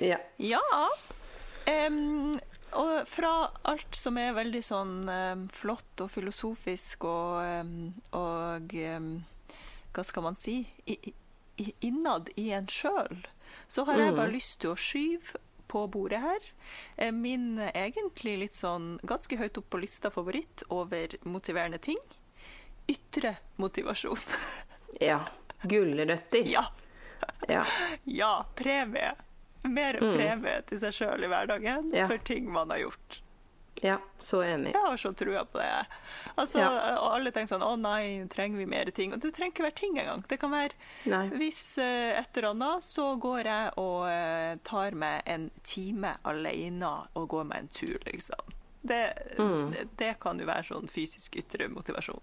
[0.07, 0.21] Ja.
[0.39, 0.61] Ja.
[1.67, 2.39] em,
[2.73, 3.31] og fra
[3.71, 7.73] alt som er veldig sånn em, flott og filosofisk og, em,
[8.13, 9.09] og em,
[9.95, 10.61] Hva skal man si?
[10.87, 10.99] I,
[11.59, 13.25] i, innad i en sjøl,
[13.69, 16.45] så har jeg bare lyst til å skyve på bordet her.
[16.97, 21.99] eh, Min egentlig litt sånn ganske høyt opp på lista favoritt over motiverende ting.
[22.89, 24.19] ytre motivasjon.
[25.01, 25.19] Ja.
[25.63, 26.47] Gulrøtter.
[26.49, 26.63] ja.
[27.49, 27.65] Ja.
[28.05, 29.11] Ja, premie.
[29.69, 31.95] Mer premie til seg sjøl i hverdagen Mm.
[31.95, 32.07] Ja.
[32.09, 33.21] for ting man har gjort.
[33.83, 33.99] ja.
[34.19, 34.73] Så enig.
[34.75, 35.87] Jeg har så trua på det.
[36.37, 36.97] Altså, Ja.
[36.99, 39.13] Og alle tenker sånn Å nei, trenger vi mer ting?
[39.15, 40.25] Og det trenger ikke være ting engang.
[40.29, 40.73] Det kan være
[41.07, 41.29] Nei.
[41.31, 46.91] Hvis uh, et eller annet, så går jeg og uh, tar meg en time alene
[47.15, 48.55] og går meg en tur, liksom.
[48.83, 49.71] Det, Mm.
[49.73, 52.23] det, det kan jo være sånn fysisk ytre motivasjon.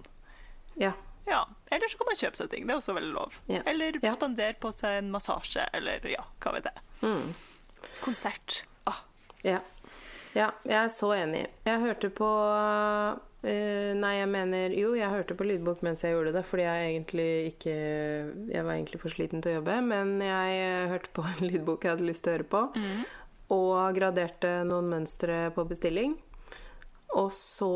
[0.75, 0.91] Ja.
[1.27, 1.43] Ja.
[1.71, 2.65] Eller så kan man kjøpe seg ting.
[2.67, 3.37] Det er også veldig lov.
[3.49, 3.61] Ja.
[3.65, 4.11] Eller Ja.
[4.13, 6.83] spandere på seg en massasje, eller ja, hva vet jeg.
[7.01, 7.33] Mm.
[8.01, 8.63] Konsert.
[8.85, 9.01] Ah,
[9.43, 9.59] Ja.
[10.35, 10.51] ja.
[10.65, 11.47] Jeg er så enig.
[11.65, 12.29] Jeg hørte på
[13.45, 16.87] Uh, Nei, jeg mener Jo, jeg hørte på lydbok mens jeg gjorde det, fordi jeg
[16.95, 17.75] egentlig ikke
[18.49, 21.83] Jeg var egentlig for sliten til å jobbe, men jeg eh, hørte på en lydbok
[21.85, 22.63] jeg hadde lyst til å høre på,
[23.53, 26.15] og graderte noen mønstre på bestilling.
[27.13, 27.69] Og så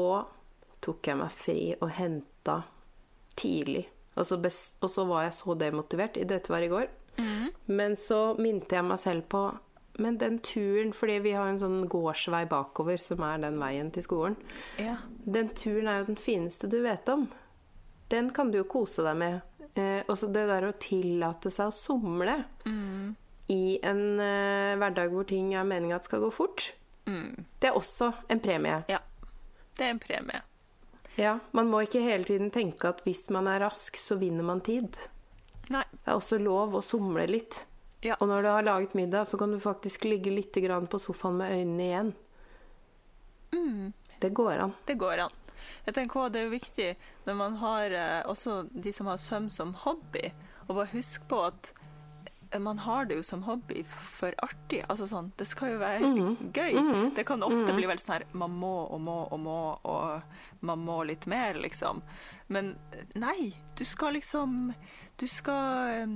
[0.81, 2.63] tok jeg meg fri og henta
[3.39, 3.85] tidlig.
[4.19, 6.17] Og så, bes og så var jeg så demotivert.
[6.27, 6.87] Dette var i går.
[7.67, 9.41] Men så minte jeg meg selv på
[9.99, 14.05] Men den turen, fordi vi har en sånn gårdsvei bakover som er den veien til
[14.05, 14.37] skolen.
[14.79, 14.93] ja.
[15.25, 17.25] Den turen er jo den fineste du vet om.
[18.09, 19.41] Den kan du jo kose deg med.
[19.75, 22.37] Eh, også det der å tillate seg å somle
[23.51, 26.71] i en eh, hverdag hvor ting er meninga at skal gå fort,
[27.59, 28.83] det er også en premie.
[28.87, 28.99] ja.
[29.75, 30.41] Det er en premie.
[31.19, 34.61] Ja, Man må ikke hele tiden tenke at hvis man er rask, så vinner man
[34.63, 34.95] tid.
[35.73, 35.83] Nei.
[35.91, 37.65] Det er også lov å somle litt.
[38.05, 38.15] Ja.
[38.21, 41.51] Og når du har laget middag, så kan du faktisk ligge litt på sofaen med
[41.51, 42.13] øynene igjen.
[44.19, 44.73] Det går an.
[44.85, 45.35] Det går an.
[45.85, 46.87] Jeg tenker også Det er jo viktig
[47.25, 50.31] når man har eh, også de som har søm som hobby,
[50.67, 51.71] å bare huske på at
[52.57, 54.79] man har det jo som hobby for artig.
[54.89, 55.99] Altså sånn, Det skal jo være
[56.55, 56.73] gøy.
[57.13, 60.79] Det kan ofte bli veldig sånn her Man må og må og må, og man
[60.79, 62.01] må litt mer, liksom.
[62.47, 62.75] Men
[63.13, 64.73] nei, du skal liksom
[65.17, 66.07] Du skal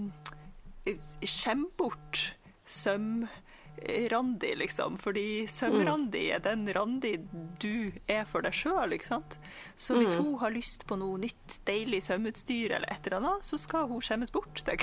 [0.87, 2.33] eh, skjemme bort
[2.65, 4.97] søm-Randi, liksom.
[4.97, 7.17] Fordi søm-Randi er den Randi
[7.61, 9.37] du er for deg sjøl, ikke sant.
[9.75, 13.59] Så hvis hun har lyst på noe nytt, deilig sømutstyr eller et eller annet, så
[13.59, 14.63] skal hun skjemmes bort.
[14.65, 14.79] Det,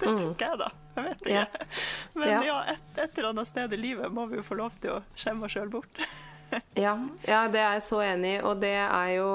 [0.00, 0.70] det tenker jeg, da.
[0.96, 1.36] Jeg vet ikke.
[1.36, 1.44] Ja.
[2.14, 2.40] Men Ja.
[2.48, 5.04] ja, et, et eller annet sted i livet må vi jo få lov til å
[5.14, 6.00] skjemme oss sjøl bort.
[6.74, 6.96] Ja,
[7.28, 8.38] ja, det er jeg så enig i.
[8.42, 9.26] Og det er jo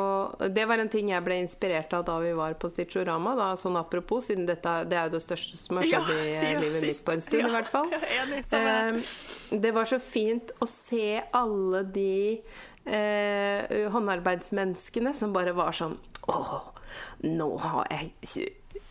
[0.51, 3.37] Det var en ting jeg ble inspirert av da vi var på Stitchorama.
[3.39, 6.83] Da, sånn apropos, siden dette det er jo det største som har skjedd i livet
[6.83, 7.87] mitt på en stund, i hvert fall.
[8.19, 8.41] enig.
[8.51, 8.99] Eh,
[9.63, 12.11] det var så fint å se alle de
[12.83, 15.95] eh, håndarbeidsmenneskene som bare var sånn
[16.27, 16.41] Å,
[17.23, 18.11] nå har jeg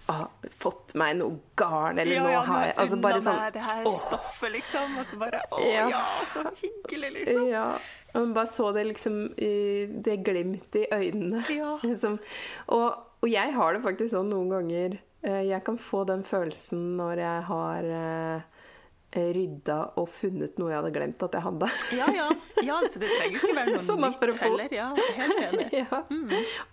[0.09, 3.95] ah, fått meg noe garn, eller nå har jeg Altså bare sånn det her åh.
[3.99, 4.99] stoffet, liksom.
[5.01, 5.89] Og så bare Å Ja.
[5.89, 7.49] ja, så hyggelig, liksom.
[7.49, 7.67] Ja.
[8.15, 11.45] Og man bare så det liksom i- Det glimtet i øynene.
[11.51, 11.79] Ja.
[11.83, 12.19] Liksom.
[12.69, 16.97] Og, og jeg har det faktisk sånn noen ganger eh, Jeg kan få den følelsen
[16.99, 18.41] når jeg har eh,
[19.15, 21.69] rydda og funnet noe jeg hadde glemt at jeg hadde.
[21.95, 22.27] Ja, ja.
[22.67, 24.75] ja for det trenger ikke være noe Sånn nytt heller.
[24.75, 24.89] Ja,
[25.19, 25.67] helt enig.
[25.83, 26.01] ja.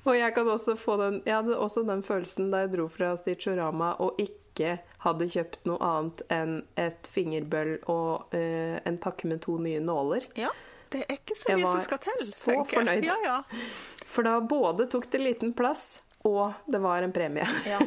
[0.05, 3.13] Og jeg kan også få den Jeg hadde også den følelsen da jeg dro fra
[3.19, 9.41] Stitchorama og ikke hadde kjøpt noe annet enn et fingerbøll og uh, en pakke med
[9.45, 10.27] to nye nåler.
[10.37, 10.51] Ja,
[10.91, 12.25] det er ikke så mye som skal til.
[12.27, 12.73] så tenker jeg.
[12.75, 13.07] fornøyd.
[13.07, 14.05] Ja, ja.
[14.11, 17.47] For da både tok det liten plass, og det var en premie.
[17.69, 17.79] ja.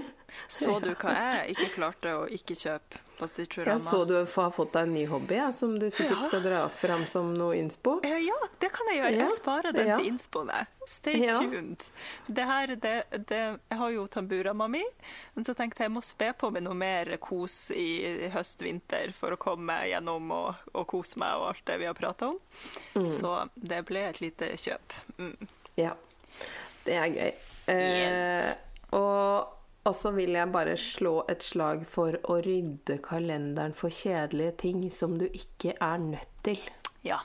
[0.51, 4.73] Så du hva jeg ikke klarte å ikke kjøpe på Jeg så du har fått
[4.75, 6.29] deg en ny hobby ja, som du sikkert Ja.
[6.29, 8.01] skal dra fram som noe innspo.
[8.05, 9.17] Eh, Ja, det kan jeg gjøre.
[9.23, 10.67] Jeg sparer den til innspoene.
[10.87, 11.83] Stay tuned.
[12.27, 12.95] Det her, det,
[13.29, 13.41] det,
[13.71, 14.83] jeg har jo tamburama mi,
[15.35, 19.33] men så tenkte jeg jeg må spe på med noe mer kos i høst-vinter for
[19.37, 22.39] å komme gjennom og, og kose meg og alt det vi har prata om.
[22.95, 23.09] Mm.
[23.09, 24.99] Så det ble et lite kjøp.
[25.19, 25.49] Mm.
[25.81, 25.95] Ja.
[26.85, 27.35] Det er gøy.
[27.73, 28.51] Eh,
[28.93, 29.54] og
[29.85, 34.85] og så vil jeg bare slå et slag for å rydde kalenderen for kjedelige ting
[34.93, 36.61] som du ikke er nødt til.
[37.05, 37.21] Ja.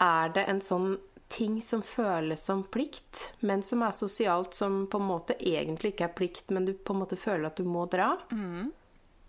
[0.00, 0.94] Er det en sånn
[1.30, 6.08] ting som føles som plikt, men som er sosialt, som på en måte egentlig ikke
[6.08, 8.12] er plikt, men du på en måte føler at du må dra?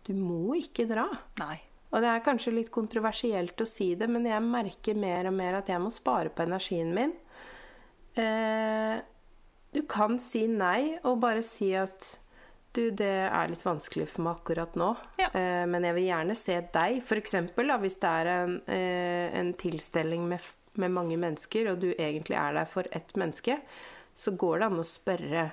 [0.06, 1.08] Du må ikke dra.
[1.42, 1.58] Nei.
[1.92, 5.60] Og det er kanskje litt kontroversielt å si det, men jeg merker mer og mer
[5.60, 7.14] at jeg må spare på energien min.
[8.22, 8.98] Eh,
[9.72, 12.16] du kan si nei og bare si at
[12.74, 15.28] du, det er litt vanskelig for meg akkurat nå, Ja.
[15.34, 17.02] eh, men jeg vil gjerne se deg.
[17.04, 20.40] For eksempel da, hvis det er en, eh, en tilstelning med,
[20.76, 23.60] med mange mennesker, og du egentlig er der for ett menneske,
[24.16, 25.52] så går det an å spørre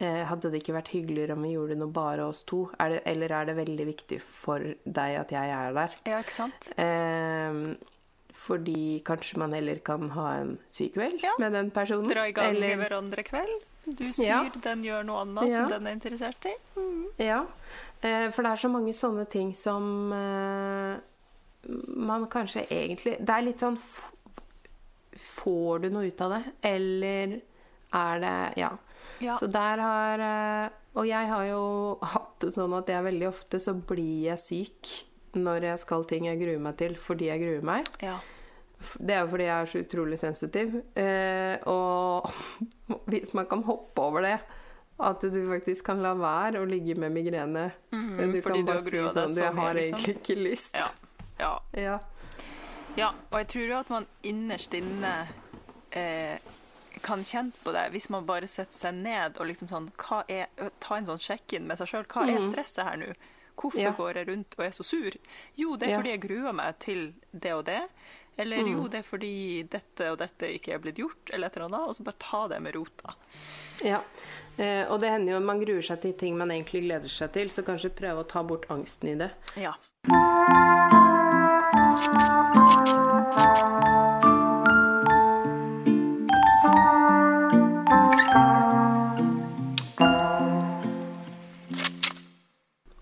[0.00, 2.70] eh, Hadde det ikke vært hyggeligere om vi gjorde noe bare oss to?
[2.80, 5.96] Er det, eller er det veldig viktig for deg at jeg er der?
[6.08, 6.70] Ja, ikke sant?
[6.80, 7.74] Eh,
[8.32, 11.32] fordi kanskje man heller kan ha en syk kveld Ja.
[11.38, 12.08] med den personen.
[12.08, 13.64] Dra i gang eller, hverandre kveld.
[13.86, 14.42] Du syr, Ja.
[14.62, 15.62] den gjør noe annet Ja.
[15.62, 16.54] som den er interessert i.
[16.76, 17.06] Mm.
[17.18, 17.46] Ja,
[18.02, 20.98] eh, for det er så mange sånne ting som eh,
[21.96, 23.78] man kanskje egentlig Det er litt sånn
[25.20, 27.40] Får du noe ut av det, eller
[27.92, 28.70] er det Ja.
[29.20, 29.36] Ja.
[29.36, 33.60] Så der har eh, Og jeg har jo hatt det sånn at jeg veldig ofte
[33.60, 34.92] så blir jeg syk
[35.38, 37.86] når jeg skal ting jeg gruer meg til, fordi jeg gruer meg.
[38.02, 38.16] ja.
[38.98, 40.74] Det er jo fordi jeg er så utrolig sensitiv.
[40.96, 42.30] Eh, og
[43.12, 44.38] hvis man kan hoppe over det,
[45.00, 48.90] at du faktisk kan la være å ligge med migrene mm, Du kan bare du
[48.90, 49.98] si sånn Du, jeg har liksom.
[49.98, 50.74] egentlig ikke lyst.
[50.76, 50.88] Ja.
[51.40, 51.52] ja.
[51.80, 51.98] Ja.
[52.98, 55.12] Ja, og jeg tror jo at man innerst inne
[55.96, 56.36] eh,
[57.00, 59.86] kan kjenne på det hvis man bare setter seg ned og liksom sånn
[60.28, 60.48] er,
[60.82, 62.08] Ta en sånn sjekk-in med seg sjøl.
[62.10, 63.12] Hva er stresset her nå?
[63.60, 63.84] Hvorfor Mhm.
[63.84, 63.92] Ja.
[63.96, 65.16] går jeg rundt og er så sur?
[65.56, 67.82] Jo, det er fordi jeg gruer meg til det og det.
[68.40, 68.72] Eller mm.
[68.72, 69.34] jo, det er fordi
[69.68, 71.88] dette og dette ikke er blitt gjort, eller et eller annet.
[71.90, 73.16] Og så bare ta det med rota.
[73.84, 74.04] ja.
[74.60, 77.52] Eh, og det hender jo man gruer seg til ting man egentlig gleder seg til,
[77.52, 79.30] så kanskje prøve å ta bort angsten i det.
[79.56, 79.72] Ja.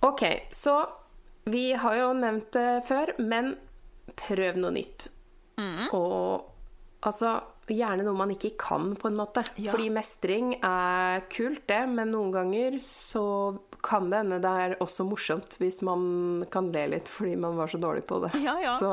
[0.00, 0.76] Ok, så
[1.44, 3.56] vi har jo nevnt det før, men
[4.18, 5.08] prøv noe nytt.
[5.58, 5.88] Mhm.
[5.98, 7.38] Og altså
[7.68, 9.44] gjerne noe man ikke kan, på en måte.
[9.60, 9.72] Ja.
[9.74, 13.24] Fordi mestring er kult, det, men noen ganger så
[13.84, 17.70] kan det hende det er også morsomt hvis man kan le litt fordi man var
[17.70, 18.32] så dårlig på det.
[18.42, 18.74] Ja, ja.
[18.78, 18.90] Så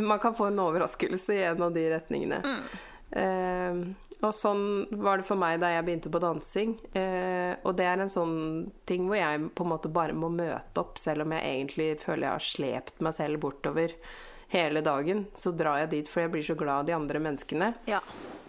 [0.00, 2.40] man kan få en overraskelse i en av de retningene.
[2.44, 2.64] Mm.
[3.20, 3.82] Eh,
[4.24, 4.64] og sånn
[5.04, 6.76] var det for meg da jeg begynte på dansing.
[6.96, 8.36] Eh, og det er en sånn
[8.88, 12.28] ting hvor jeg på en måte bare må møte opp, selv om jeg egentlig føler
[12.28, 13.92] jeg har slept meg selv bortover
[14.48, 15.26] hele dagen.
[15.36, 17.74] Så drar jeg dit, for jeg blir så glad av de andre menneskene.
[17.86, 18.00] ja.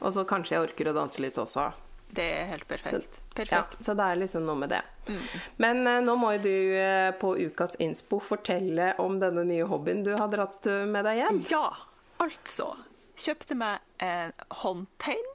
[0.05, 1.69] Og så kanskje jeg orker å danse litt også.
[2.13, 3.15] Det er helt perfekt.
[3.49, 4.81] Ja, så det er liksom noe med det.
[5.07, 5.21] Mm.
[5.57, 10.03] Men eh, nå må jo du eh, på ukas innspo fortelle om denne nye hobbyen
[10.05, 11.39] du har dratt eh, med deg hjem.
[11.49, 11.71] Ja,
[12.21, 12.75] altså.
[13.17, 15.31] Kjøpte meg en håndtegn.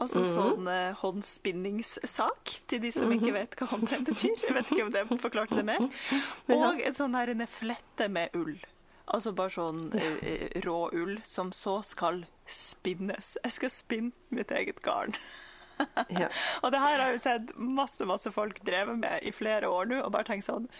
[0.00, 0.32] Altså Mhm.
[0.34, 4.34] sånn eh, håndspinningssak, til de som ikke vet hva håndtegn betyr.
[4.48, 5.86] Jeg vet ikke om det forklarte det mer.
[6.52, 8.56] Og en sånn her flette med ull.
[9.14, 13.36] Altså bare sånn eh, eh, rå ull som så skal spinnes.
[13.44, 15.14] Jeg skal spinne mitt eget garn.
[16.10, 16.30] Ja.
[16.64, 19.90] Og det her har jeg jo sett masse masse folk drevet med i flere år
[19.90, 20.70] nå, og bare tenkt sånn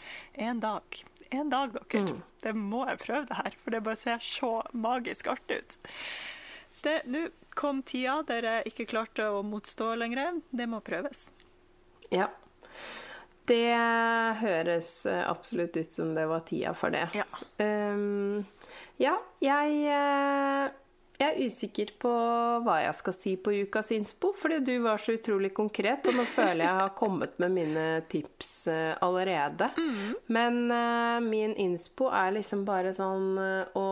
[0.40, 2.16] En dag, en dag, dere.
[2.40, 5.78] Det må jeg prøve det her, for det bare ser så magisk artig ut.
[7.10, 7.26] Nå
[7.58, 10.40] kom tida der jeg ikke klarte å motstå lenger.
[10.54, 11.28] Det må prøves.
[12.14, 12.30] Ja.
[13.46, 13.76] Det
[14.40, 17.06] høres eh, absolutt ut som det var tida for det.
[17.14, 17.26] Ja.
[17.62, 18.44] um,
[18.96, 20.70] ja, jeg, eh,
[21.20, 22.12] jeg er usikker på
[22.64, 26.24] hva jeg skal si på ukas innspo, fordi du var så utrolig konkret, og nå
[26.36, 29.68] føler jeg har kommet med mine tips eh, allerede.
[30.32, 33.86] Men uh, min innspo er liksom bare sånn uh, å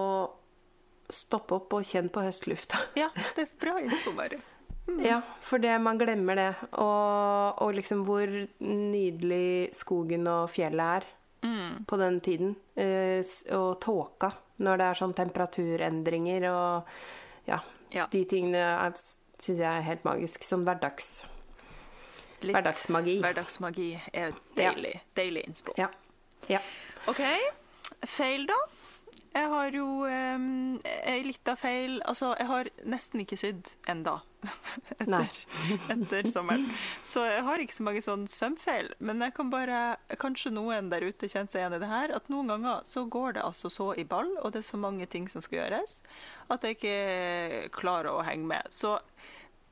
[1.12, 2.80] stoppe opp og kjenne på høstlufta.
[2.98, 4.40] Ja, det er bra innspo, bare.
[5.05, 6.51] Ja, for det, man glemmer det.
[6.76, 8.28] Og, og liksom hvor
[8.61, 11.07] nydelig skogen og fjellet er
[11.89, 12.55] på den tiden.
[12.80, 13.20] Eh,
[13.57, 14.30] og tåka,
[14.64, 16.93] når det er sånn temperaturendringer og
[17.49, 17.59] ja,
[17.93, 18.07] Ja.
[18.11, 18.62] de tingene
[18.95, 20.45] syns jeg er helt magisk.
[20.47, 21.24] Sånn hverdags...
[22.45, 23.18] Litt Hverdagsmagi.
[23.24, 24.99] Hverdagsmagi er deilig.
[25.16, 25.78] Deilig innspråk.
[25.80, 25.87] Ja.
[26.51, 26.59] ja.
[27.09, 27.22] OK.
[28.05, 28.57] Feil, da?
[29.35, 34.20] Jeg har jo um, ei lita feil Altså, jeg har nesten ikke sydd enda.
[35.01, 35.39] Etter,
[35.91, 36.66] etter sommeren.
[37.03, 38.93] Så jeg har ikke så mange sånn sømfeil.
[39.03, 39.80] Men jeg kan bare
[40.20, 42.14] Kanskje noen der ute kjenner seg igjen i det her.
[42.14, 45.09] At noen ganger så går det altså så i ball, og det er så mange
[45.11, 46.03] ting som skal gjøres,
[46.53, 48.70] at jeg ikke klarer å henge med.
[48.70, 48.99] Så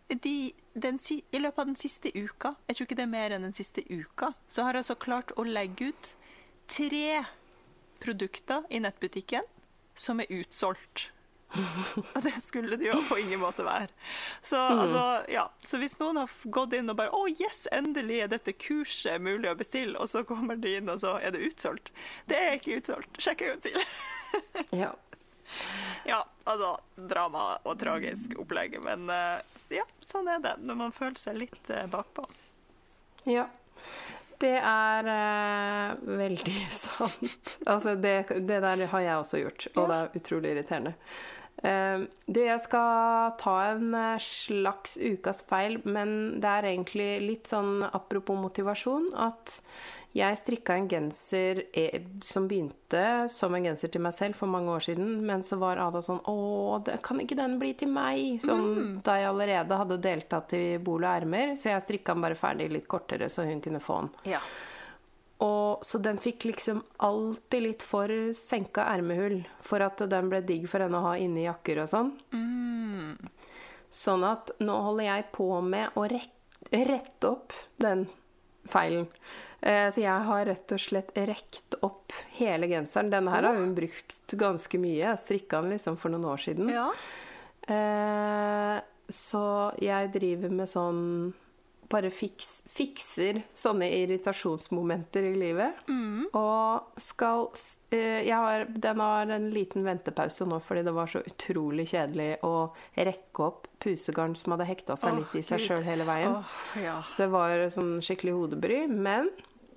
[0.08, 3.46] de, den, I løpet av den siste uka, jeg tror ikke det er mer enn
[3.46, 6.12] den siste uka, så har jeg altså klart å legge ut
[6.72, 7.22] tre
[8.02, 9.46] produkter i nettbutikken
[9.98, 11.10] som er utsolgt.
[12.14, 13.90] Og det skulle det jo på ingen måte være.
[14.42, 15.44] Så, altså, ja.
[15.64, 19.50] så hvis noen har gått inn og bare 'Å, yes, endelig er dette kurset mulig
[19.50, 21.92] å bestille', og så kommer de inn, og så er det utsolgt.
[22.26, 23.20] Det er ikke utsolgt.
[23.20, 23.80] Sjekk en gang til.
[24.82, 24.92] ja.
[26.08, 28.78] Ja, altså drama og tragisk opplegg.
[28.84, 29.42] Men eh,
[29.76, 32.24] ja, sånn er det når man føler seg litt eh, bakpå.
[33.28, 33.50] Ja.
[34.42, 37.58] Det er eh, veldig sant.
[37.66, 38.16] Altså, det,
[38.48, 40.94] det der har jeg også gjort, og det er utrolig irriterende.
[41.62, 47.52] Eh, det jeg skal ta en eh, slags ukas feil, men det er egentlig litt
[47.52, 49.60] sånn apropos motivasjon, at
[50.12, 53.02] jeg strikka en genser eh, som begynte
[53.32, 56.20] som en genser til meg selv for mange år siden, men så var Ada sånn
[56.28, 56.34] Å,
[56.84, 58.42] det, kan ikke den bli til meg?
[58.44, 62.36] Sånn da jeg allerede hadde deltatt i bol og ermer, så jeg strikka den bare
[62.38, 64.12] ferdig litt kortere, så hun kunne få den.
[64.34, 64.42] Ja.
[65.42, 70.68] Og, så den fikk liksom alltid litt for senka ermehull for at den ble digg
[70.70, 72.12] for henne å ha inni jakker og sånn.
[73.92, 78.06] Sånn at nå holder jeg på med å rette, rette opp den
[78.70, 79.08] feilen.
[79.62, 83.12] Eh, så jeg har rett og slett rekt opp hele genseren.
[83.12, 85.04] Denne her har hun brukt ganske mye.
[85.04, 86.72] Jeg strikka den liksom for noen år siden.
[86.72, 86.88] ja.
[87.70, 88.80] Eh,
[89.12, 89.44] så
[89.78, 91.00] jeg driver med sånn
[91.92, 95.82] Bare fiks, fikser sånne irritasjonsmomenter i livet.
[96.38, 97.44] Og skal
[97.92, 102.72] eh, har, Den har en liten ventepause nå fordi det var så utrolig kjedelig å
[102.96, 106.38] rekke opp pusegarn som hadde hekta seg litt i seg sjøl hele veien.
[106.40, 106.96] Oh, ja.
[107.12, 108.86] Så det var sånn skikkelig hodebry.
[108.88, 109.28] Men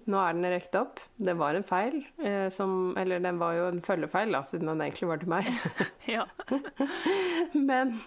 [0.05, 0.99] nå er den rekt opp.
[1.17, 2.01] Det var en feil.
[2.21, 5.49] Eh, som, eller den var jo en følgefeil, da, siden den egentlig var til meg.
[6.15, 6.25] ja.
[7.69, 7.97] Men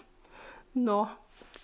[0.77, 1.01] nå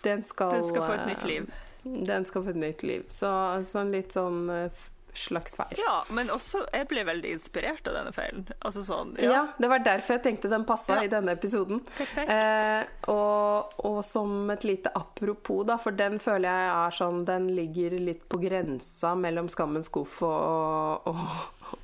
[0.03, 1.47] Den skal Den skal få et eh, nytt liv.
[1.85, 3.05] Den skal få et nytt liv.
[3.13, 3.29] Så
[3.69, 4.85] sånn litt sånn eh,
[5.17, 5.75] slags feil.
[5.77, 8.45] Ja, men også Jeg ble veldig inspirert av denne feilen.
[8.61, 9.47] Altså sånn Ja.
[9.59, 11.03] det var derfor jeg tenkte den passa Ja.
[11.03, 11.81] i denne episoden.
[12.17, 17.47] Eh, og, og som et lite apropos, da, for den føler jeg er sånn Den
[17.55, 21.17] ligger litt på grensa mellom Skammens skuff og, og,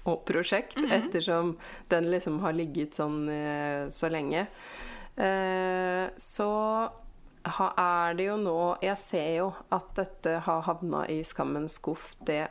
[0.05, 0.91] og prosjekt, Mhm.
[0.91, 1.57] ettersom
[1.89, 4.47] den liksom har ligget sånn eh, så lenge.
[5.17, 6.91] Eh, så
[7.43, 12.47] er det jo nå Jeg ser jo at dette har havna i Skammens skuff, det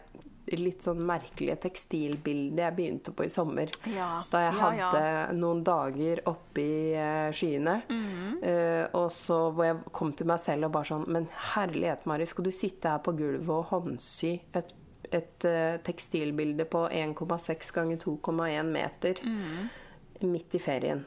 [0.58, 3.70] litt sånn merkelige tekstilbildet jeg begynte på i sommer.
[3.86, 4.24] Ja.
[4.30, 4.90] Da jeg Ja, ja.
[4.90, 7.82] hadde noen dager oppe i eh, skyene.
[7.88, 8.42] Mhm.
[8.42, 12.26] eh, og så hvor jeg kom til meg selv og bare sånn Men herlighet, Mari,
[12.26, 14.72] skal du sitte her på gulvet og håndsy et,
[15.12, 19.68] et eh, tekstilbilde på 1,6 ganger 2,1 meter Mhm.
[20.30, 21.04] midt i ferien?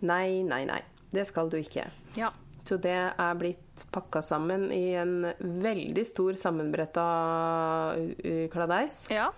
[0.00, 0.82] Nei, nei, nei.
[1.10, 1.90] Det skal du ikke.
[2.16, 2.30] ja.
[2.68, 7.04] Så det er blitt pakka sammen i en veldig stor sammenbretta
[8.52, 9.06] kladeis.
[9.10, 9.30] ja.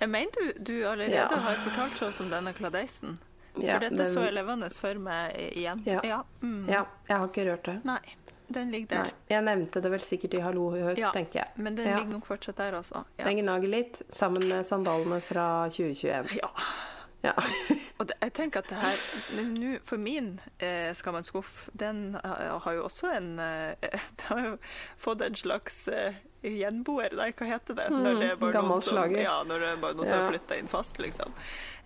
[0.00, 1.26] Jeg mener du, du allerede Ja.
[1.26, 3.16] har fortalt oss om denne kladeisen.
[3.58, 5.82] Ja, For dette den- så jeg levende for meg igjen.
[5.84, 6.00] Ja.
[6.04, 6.22] Ja.
[6.40, 6.68] Mm.
[6.68, 7.84] Ja, jeg har ikke rørt det.
[7.84, 7.98] Nei,
[8.48, 9.02] den ligger der.
[9.02, 11.48] Nei, jeg nevnte det vel sikkert i Hallo i høst, Ja, tenker jeg.
[11.56, 11.96] Men den Ja.
[11.98, 13.04] ligger nok fortsatt der, altså.
[13.18, 13.24] Ja.
[13.24, 16.30] Den gnager litt, sammen med sandalene fra 2021.
[16.36, 16.48] ja.
[17.22, 17.32] Ja.
[17.98, 22.60] Og det, jeg tenker at det her nu, For min eh, Skammens skuff, den har,
[22.62, 23.74] har jo også en eh,
[24.20, 24.52] Det har jo
[25.02, 26.14] fått en slags eh,
[26.46, 27.88] gjenboer, nei, hva heter det?
[27.90, 30.12] Når det er bare gammel noen som, ja, når det er bare noen Ja.
[30.12, 31.34] som flytter inn fast, liksom.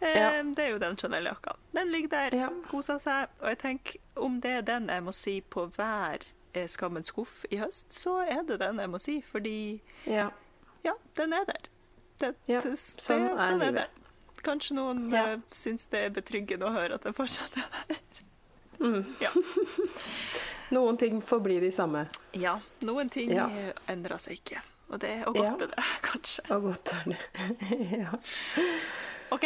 [0.03, 0.29] Eh, Ja.
[0.45, 1.57] Det er jo den Chanel-jakka.
[1.73, 2.51] Den ligger der, Ja.
[2.69, 3.33] koser seg.
[3.41, 6.21] Og jeg tenker, om det er den jeg må si på hver
[6.53, 10.29] eh, Skammens skuff i høst, så er det den jeg må si, fordi ja.
[10.85, 11.73] ja, den er der.
[12.21, 13.89] Det, det, sånn det, er sånn er det.
[14.43, 15.27] Kanskje noen Ja.
[15.33, 17.97] eh, syns det er betryggende å høre at det fortsatt er der.
[18.81, 19.05] Mm.
[19.21, 19.31] Ja.
[20.73, 22.07] Noen ting forblir de samme.
[22.35, 22.59] ja.
[22.81, 23.49] Noen ting Ja.
[23.89, 24.63] endrer seg ikke.
[24.91, 25.53] Og det er og godt Ja.
[25.55, 26.43] er det, kanskje.
[26.51, 27.19] Og godt er det.
[28.05, 28.13] ja.
[29.31, 29.45] OK,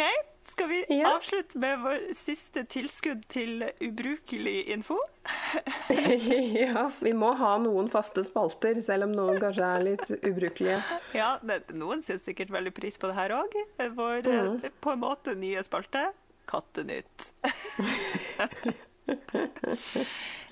[0.51, 1.11] skal vi Ja.
[1.15, 4.97] avslutte med vår siste tilskudd til ubrukelig info?
[5.89, 6.85] ja.
[7.01, 10.79] Vi må ha noen faste spalter, selv om noen kanskje er litt ubrukelige.
[11.17, 13.57] Ja, det, noen setter sikkert veldig pris på det her òg.
[13.97, 14.61] Vår Mm.
[14.81, 16.07] på en måte nye spalte
[16.47, 17.33] Kattenytt.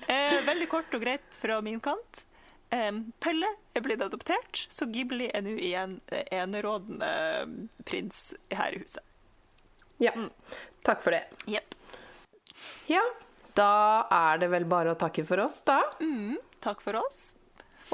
[0.06, 2.26] eh, veldig kort og greit fra min kant.
[3.22, 6.00] Pelle er blitt adoptert, så Ghibli er nå igjen
[6.34, 7.10] enerådende
[7.86, 9.04] prins her i huset.
[10.02, 10.12] Ja.
[10.86, 11.24] Takk for det.
[11.50, 11.74] Yep.
[12.86, 13.02] Ja,
[13.58, 13.70] da
[14.12, 15.80] er det vel bare å takke for oss, da.
[16.00, 17.32] Mm, takk for oss.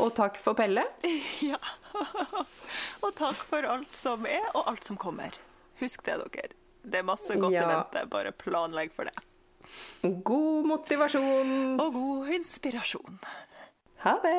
[0.01, 0.85] Og takk for Pelle.
[1.53, 1.59] Ja.
[3.05, 5.37] og takk for alt som er, og alt som kommer.
[5.81, 6.57] Husk det, dere.
[6.83, 7.63] Det er masse godt Ja.
[7.67, 8.05] i vente.
[8.11, 9.15] Bare planlegg for det.
[10.27, 11.79] God motivasjon.
[11.81, 13.21] Og god inspirasjon.
[14.03, 14.39] Ha det.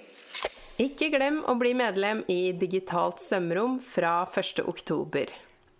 [0.79, 4.63] Ikke glem å bli medlem i Digitalt sømrom fra 1.
[4.71, 5.27] oktober.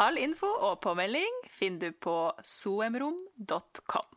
[0.04, 4.10] All info og påmelding finner du på soemrom.com.